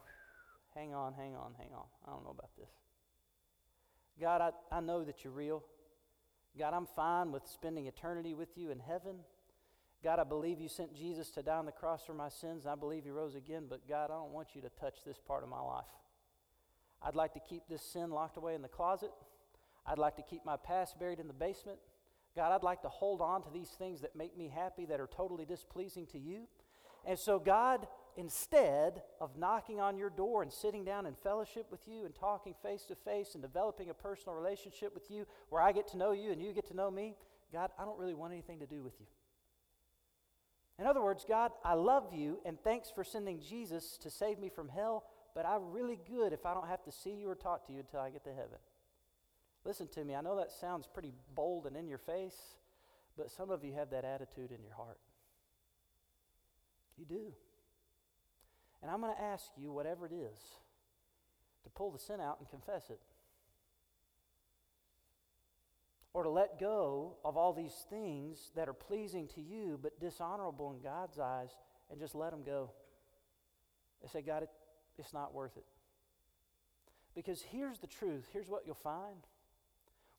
hang 0.73 0.95
on, 0.95 1.13
hang 1.13 1.35
on, 1.35 1.53
hang 1.57 1.69
on. 1.75 1.85
I 2.07 2.11
don't 2.11 2.23
know 2.23 2.31
about 2.31 2.49
this. 2.57 2.71
God, 4.19 4.41
I, 4.41 4.75
I 4.75 4.79
know 4.79 5.03
that 5.03 5.23
you're 5.23 5.33
real. 5.33 5.63
God, 6.57 6.73
I'm 6.73 6.87
fine 6.87 7.31
with 7.31 7.45
spending 7.47 7.85
eternity 7.85 8.33
with 8.33 8.57
you 8.57 8.71
in 8.71 8.79
heaven. 8.79 9.17
God, 10.05 10.19
I 10.19 10.23
believe 10.23 10.61
you 10.61 10.69
sent 10.69 10.95
Jesus 10.95 11.31
to 11.31 11.41
die 11.41 11.57
on 11.57 11.65
the 11.65 11.71
cross 11.71 12.05
for 12.05 12.13
my 12.13 12.29
sins, 12.29 12.65
and 12.65 12.71
I 12.71 12.75
believe 12.75 13.05
he 13.05 13.09
rose 13.09 13.33
again, 13.33 13.63
but 13.67 13.87
God, 13.89 14.11
I 14.11 14.13
don't 14.13 14.31
want 14.31 14.49
you 14.53 14.61
to 14.61 14.69
touch 14.79 14.97
this 15.03 15.17
part 15.17 15.41
of 15.41 15.49
my 15.49 15.59
life. 15.59 15.87
I'd 17.01 17.15
like 17.15 17.33
to 17.33 17.39
keep 17.39 17.63
this 17.67 17.81
sin 17.81 18.11
locked 18.11 18.37
away 18.37 18.53
in 18.53 18.61
the 18.61 18.67
closet. 18.67 19.09
I'd 19.83 19.97
like 19.97 20.15
to 20.17 20.21
keep 20.21 20.45
my 20.45 20.57
past 20.57 20.99
buried 20.99 21.19
in 21.19 21.25
the 21.25 21.33
basement. 21.33 21.79
God, 22.35 22.53
I'd 22.53 22.61
like 22.61 22.83
to 22.83 22.87
hold 22.87 23.19
on 23.19 23.41
to 23.45 23.49
these 23.51 23.69
things 23.69 24.01
that 24.01 24.15
make 24.15 24.37
me 24.37 24.47
happy, 24.47 24.85
that 24.85 24.99
are 24.99 25.07
totally 25.07 25.43
displeasing 25.43 26.05
to 26.11 26.19
you. 26.19 26.43
And 27.03 27.17
so, 27.17 27.39
God, 27.39 27.87
instead 28.15 29.01
of 29.19 29.35
knocking 29.39 29.79
on 29.79 29.97
your 29.97 30.11
door 30.11 30.43
and 30.43 30.53
sitting 30.53 30.85
down 30.85 31.07
in 31.07 31.15
fellowship 31.15 31.65
with 31.71 31.81
you 31.87 32.05
and 32.05 32.13
talking 32.13 32.53
face 32.61 32.83
to 32.89 32.95
face 32.95 33.33
and 33.33 33.41
developing 33.41 33.89
a 33.89 33.95
personal 33.95 34.35
relationship 34.35 34.93
with 34.93 35.09
you 35.09 35.25
where 35.49 35.63
I 35.63 35.71
get 35.71 35.87
to 35.89 35.97
know 35.97 36.11
you 36.11 36.31
and 36.31 36.39
you 36.39 36.53
get 36.53 36.67
to 36.67 36.75
know 36.75 36.91
me, 36.91 37.15
God, 37.51 37.71
I 37.79 37.85
don't 37.85 37.97
really 37.97 38.13
want 38.13 38.33
anything 38.33 38.59
to 38.59 38.67
do 38.67 38.83
with 38.83 38.93
you. 38.99 39.07
In 40.77 40.85
other 40.85 41.01
words, 41.01 41.25
God, 41.27 41.51
I 41.63 41.73
love 41.73 42.13
you 42.13 42.39
and 42.45 42.59
thanks 42.61 42.91
for 42.91 43.03
sending 43.03 43.39
Jesus 43.39 43.97
to 44.01 44.09
save 44.09 44.39
me 44.39 44.49
from 44.49 44.67
hell, 44.67 45.05
but 45.33 45.45
I'm 45.45 45.71
really 45.71 45.99
good 46.07 46.33
if 46.33 46.45
I 46.45 46.53
don't 46.53 46.67
have 46.67 46.83
to 46.83 46.91
see 46.91 47.11
you 47.11 47.29
or 47.29 47.35
talk 47.35 47.65
to 47.67 47.73
you 47.73 47.79
until 47.79 48.01
I 48.01 48.09
get 48.09 48.23
to 48.25 48.33
heaven. 48.33 48.57
Listen 49.63 49.88
to 49.89 50.03
me, 50.03 50.15
I 50.15 50.21
know 50.21 50.38
that 50.38 50.51
sounds 50.51 50.88
pretty 50.88 51.13
bold 51.33 51.65
and 51.65 51.77
in 51.77 51.88
your 51.88 51.97
face, 51.97 52.55
but 53.17 53.31
some 53.31 53.49
of 53.49 53.63
you 53.63 53.73
have 53.73 53.89
that 53.91 54.05
attitude 54.05 54.51
in 54.51 54.61
your 54.61 54.75
heart. 54.75 54.99
You 56.97 57.05
do. 57.05 57.33
And 58.81 58.91
I'm 58.91 59.01
going 59.01 59.15
to 59.15 59.21
ask 59.21 59.45
you, 59.57 59.71
whatever 59.71 60.05
it 60.05 60.11
is, 60.13 60.39
to 61.63 61.69
pull 61.69 61.91
the 61.91 61.99
sin 61.99 62.19
out 62.21 62.38
and 62.39 62.49
confess 62.49 62.89
it. 62.89 62.99
Or 66.15 66.23
to 66.23 66.30
let 66.30 66.62
go 66.62 67.17
of 67.25 67.36
all 67.36 67.51
these 67.51 67.86
things 67.89 68.51
that 68.56 68.69
are 68.69 68.73
pleasing 68.73 69.28
to 69.36 69.41
you 69.41 69.78
but 69.84 69.99
dishonorable 69.99 70.71
in 70.71 70.80
God's 70.82 71.19
eyes 71.19 71.49
and 71.91 71.99
just 71.99 72.15
let 72.15 72.32
them 72.32 72.41
go. 72.41 72.71
And 74.01 74.10
say, 74.10 74.21
God, 74.21 74.43
it, 74.43 74.49
it's 74.97 75.12
not 75.12 75.34
worth 75.34 75.58
it. 75.58 75.65
Because 77.15 77.41
here's 77.41 77.80
the 77.80 77.88
truth 77.88 78.30
here's 78.32 78.47
what 78.47 78.62
you'll 78.65 78.75
find 78.75 79.28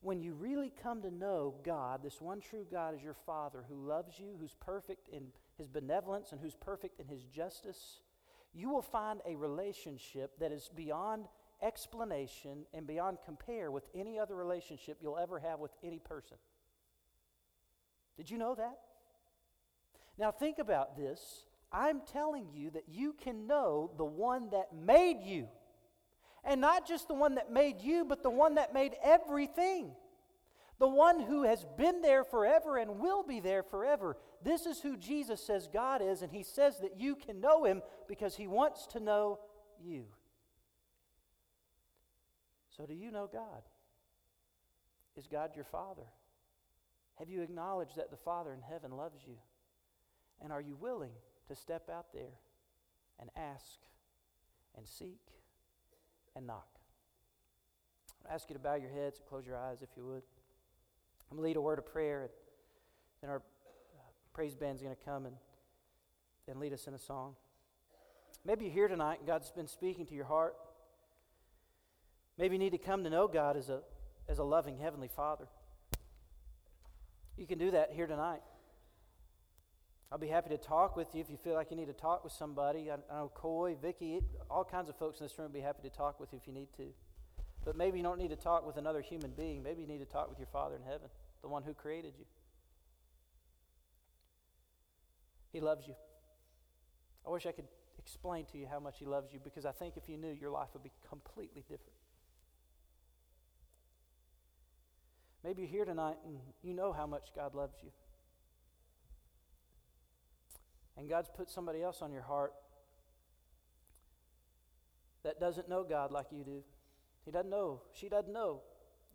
when 0.01 0.21
you 0.21 0.35
really 0.35 0.71
come 0.83 1.01
to 1.01 1.09
know 1.09 1.55
God, 1.65 2.03
this 2.03 2.21
one 2.21 2.41
true 2.41 2.67
God 2.69 2.93
is 2.93 3.01
your 3.01 3.15
Father 3.25 3.65
who 3.67 3.87
loves 3.87 4.19
you, 4.19 4.35
who's 4.39 4.53
perfect 4.53 5.09
in 5.09 5.29
his 5.57 5.67
benevolence, 5.67 6.31
and 6.31 6.39
who's 6.39 6.53
perfect 6.53 6.99
in 6.99 7.07
his 7.07 7.23
justice, 7.23 8.01
you 8.53 8.69
will 8.69 8.83
find 8.83 9.19
a 9.25 9.35
relationship 9.35 10.37
that 10.39 10.51
is 10.51 10.69
beyond 10.75 11.25
explanation 11.61 12.65
and 12.73 12.85
beyond 12.85 13.17
compare 13.25 13.71
with 13.71 13.83
any 13.95 14.19
other 14.19 14.35
relationship 14.35 14.99
you'll 15.01 15.17
ever 15.17 15.39
have 15.39 15.59
with 15.59 15.71
any 15.83 15.99
person. 15.99 16.37
Did 18.15 18.29
you 18.29 18.37
know 18.37 18.55
that? 18.55 18.77
Now, 20.17 20.31
think 20.31 20.57
about 20.57 20.97
this. 20.97 21.45
I'm 21.71 22.01
telling 22.01 22.47
you 22.53 22.71
that 22.71 22.85
you 22.87 23.13
can 23.13 23.45
know 23.45 23.91
the 23.97 24.05
one 24.05 24.49
that 24.51 24.73
made 24.73 25.21
you. 25.21 25.47
And 26.43 26.61
not 26.61 26.87
just 26.87 27.07
the 27.07 27.13
one 27.13 27.35
that 27.35 27.51
made 27.51 27.81
you, 27.81 28.05
but 28.05 28.23
the 28.23 28.29
one 28.29 28.55
that 28.55 28.73
made 28.73 28.95
everything. 29.03 29.91
The 30.79 30.87
one 30.87 31.19
who 31.19 31.43
has 31.43 31.65
been 31.77 32.01
there 32.01 32.23
forever 32.23 32.77
and 32.77 32.99
will 32.99 33.23
be 33.23 33.39
there 33.39 33.63
forever. 33.63 34.17
This 34.43 34.65
is 34.65 34.79
who 34.79 34.95
Jesus 34.95 35.45
says 35.45 35.67
God 35.71 36.01
is, 36.01 36.21
and 36.21 36.31
he 36.31 36.43
says 36.43 36.79
that 36.79 36.99
you 36.99 37.15
can 37.15 37.41
know 37.41 37.65
him 37.65 37.81
because 38.07 38.35
he 38.35 38.47
wants 38.47 38.87
to 38.87 38.99
know 38.99 39.39
you. 39.83 40.05
So, 42.77 42.85
do 42.85 42.93
you 42.93 43.11
know 43.11 43.27
God? 43.31 43.63
Is 45.17 45.27
God 45.27 45.51
your 45.55 45.65
Father? 45.65 46.05
Have 47.17 47.29
you 47.29 47.41
acknowledged 47.41 47.97
that 47.97 48.11
the 48.11 48.17
Father 48.17 48.53
in 48.53 48.61
heaven 48.61 48.91
loves 48.91 49.19
you? 49.25 49.33
And 50.41 50.53
are 50.53 50.61
you 50.61 50.75
willing 50.75 51.11
to 51.47 51.55
step 51.55 51.89
out 51.89 52.13
there 52.13 52.37
and 53.19 53.29
ask 53.35 53.79
and 54.77 54.87
seek 54.87 55.19
and 56.35 56.45
knock. 56.45 56.67
I 58.29 58.33
ask 58.33 58.49
you 58.49 58.53
to 58.53 58.59
bow 58.59 58.75
your 58.75 58.91
heads 58.91 59.19
and 59.19 59.27
close 59.27 59.45
your 59.45 59.57
eyes 59.57 59.81
if 59.81 59.89
you 59.95 60.05
would. 60.05 60.23
I'm 61.31 61.37
going 61.37 61.43
to 61.43 61.47
lead 61.47 61.57
a 61.57 61.61
word 61.61 61.79
of 61.79 61.85
prayer, 61.85 62.23
and 62.23 62.31
then 63.21 63.29
our 63.29 63.37
uh, 63.37 64.01
praise 64.33 64.55
band's 64.55 64.81
going 64.81 64.95
to 64.95 65.03
come 65.03 65.25
and, 65.25 65.35
and 66.47 66.59
lead 66.59 66.73
us 66.73 66.87
in 66.87 66.93
a 66.93 66.99
song. 66.99 67.35
Maybe 68.45 68.65
you're 68.65 68.73
here 68.73 68.87
tonight 68.87 69.17
and 69.19 69.27
God's 69.27 69.51
been 69.51 69.67
speaking 69.67 70.05
to 70.05 70.13
your 70.13 70.25
heart. 70.25 70.55
Maybe 72.37 72.55
you 72.55 72.59
need 72.59 72.71
to 72.71 72.77
come 72.77 73.03
to 73.03 73.09
know 73.09 73.27
God 73.27 73.57
as 73.57 73.69
a, 73.69 73.81
as 74.29 74.39
a 74.39 74.43
loving 74.43 74.77
Heavenly 74.77 75.07
Father. 75.07 75.47
You 77.37 77.47
can 77.47 77.57
do 77.57 77.71
that 77.71 77.91
here 77.91 78.07
tonight. 78.07 78.41
I'll 80.11 80.17
be 80.17 80.27
happy 80.27 80.49
to 80.49 80.57
talk 80.57 80.95
with 80.95 81.13
you 81.13 81.21
if 81.21 81.29
you 81.29 81.37
feel 81.37 81.55
like 81.55 81.69
you 81.69 81.77
need 81.77 81.87
to 81.87 81.93
talk 81.93 82.23
with 82.23 82.31
somebody. 82.31 82.89
I, 82.89 82.95
I 83.11 83.19
know 83.19 83.31
Coy, 83.33 83.75
Vicky, 83.81 84.21
all 84.49 84.63
kinds 84.63 84.87
of 84.87 84.95
folks 84.95 85.19
in 85.19 85.25
this 85.25 85.37
room 85.37 85.51
be 85.51 85.59
happy 85.59 85.81
to 85.87 85.89
talk 85.89 86.19
with 86.19 86.31
you 86.31 86.39
if 86.41 86.47
you 86.47 86.53
need 86.53 86.69
to. 86.77 86.87
But 87.65 87.75
maybe 87.75 87.97
you 87.97 88.03
don't 88.03 88.17
need 88.17 88.29
to 88.29 88.37
talk 88.37 88.65
with 88.65 88.77
another 88.77 89.01
human 89.01 89.31
being. 89.31 89.61
Maybe 89.61 89.81
you 89.81 89.87
need 89.87 89.99
to 89.99 90.05
talk 90.05 90.29
with 90.29 90.39
your 90.39 90.47
Father 90.47 90.75
in 90.75 90.83
heaven, 90.83 91.09
the 91.41 91.49
one 91.49 91.63
who 91.63 91.73
created 91.73 92.13
you. 92.17 92.25
He 95.51 95.59
loves 95.59 95.87
you. 95.87 95.95
I 97.25 97.29
wish 97.29 97.45
I 97.45 97.51
could 97.51 97.67
explain 97.99 98.45
to 98.53 98.57
you 98.57 98.67
how 98.71 98.79
much 98.79 98.99
He 98.99 99.05
loves 99.05 99.33
you 99.33 99.39
because 99.43 99.65
I 99.65 99.71
think 99.71 99.97
if 99.97 100.07
you 100.07 100.17
knew, 100.17 100.31
your 100.39 100.51
life 100.51 100.69
would 100.73 100.83
be 100.83 100.91
completely 101.09 101.63
different. 101.67 101.96
Maybe 105.43 105.61
you're 105.61 105.71
here 105.71 105.85
tonight 105.85 106.17
and 106.25 106.37
you 106.61 106.73
know 106.73 106.91
how 106.91 107.07
much 107.07 107.29
God 107.35 107.53
loves 107.55 107.77
you 107.83 107.91
and 110.97 111.07
God's 111.07 111.29
put 111.33 111.49
somebody 111.49 111.81
else 111.81 112.01
on 112.01 112.11
your 112.11 112.23
heart 112.23 112.53
that 115.23 115.39
doesn't 115.39 115.69
know 115.69 115.83
God 115.83 116.11
like 116.11 116.27
you 116.31 116.43
do. 116.43 116.63
He 117.23 117.31
doesn't 117.31 117.49
know, 117.49 117.81
she 117.93 118.09
doesn't 118.09 118.33
know 118.33 118.61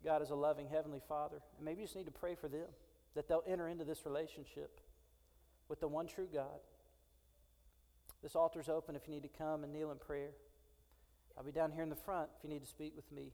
God 0.05 0.23
is 0.23 0.31
a 0.31 0.35
loving 0.35 0.69
Heavenly 0.69 1.01
Father. 1.09 1.41
And 1.57 1.65
maybe 1.65 1.81
you 1.81 1.87
just 1.87 1.97
need 1.97 2.07
to 2.07 2.13
pray 2.13 2.35
for 2.35 2.49
them 2.49 2.67
that 3.15 3.29
they'll 3.29 3.45
enter 3.47 3.69
into 3.69 3.85
this 3.85 4.07
relationship 4.07 4.81
with 5.69 5.81
the 5.81 5.89
one 5.89 6.07
true 6.07 6.29
God. 6.33 6.61
This 8.23 8.37
altar's 8.37 8.69
open 8.69 8.95
if 8.95 9.03
you 9.07 9.15
need 9.15 9.25
to 9.25 9.29
come 9.29 9.65
and 9.65 9.73
kneel 9.73 9.91
in 9.91 9.99
prayer. 9.99 10.31
I'll 11.37 11.45
be 11.45 11.51
down 11.51 11.73
here 11.73 11.83
in 11.83 11.89
the 11.89 11.97
front 11.97 12.29
if 12.37 12.45
you 12.45 12.51
need 12.51 12.63
to 12.63 12.69
speak 12.69 12.93
with 12.95 13.11
me. 13.11 13.33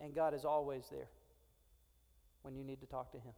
And 0.00 0.14
God 0.14 0.34
is 0.34 0.44
always 0.44 0.84
there 0.90 1.08
when 2.42 2.54
you 2.54 2.64
need 2.64 2.80
to 2.80 2.86
talk 2.86 3.12
to 3.12 3.18
Him. 3.18 3.32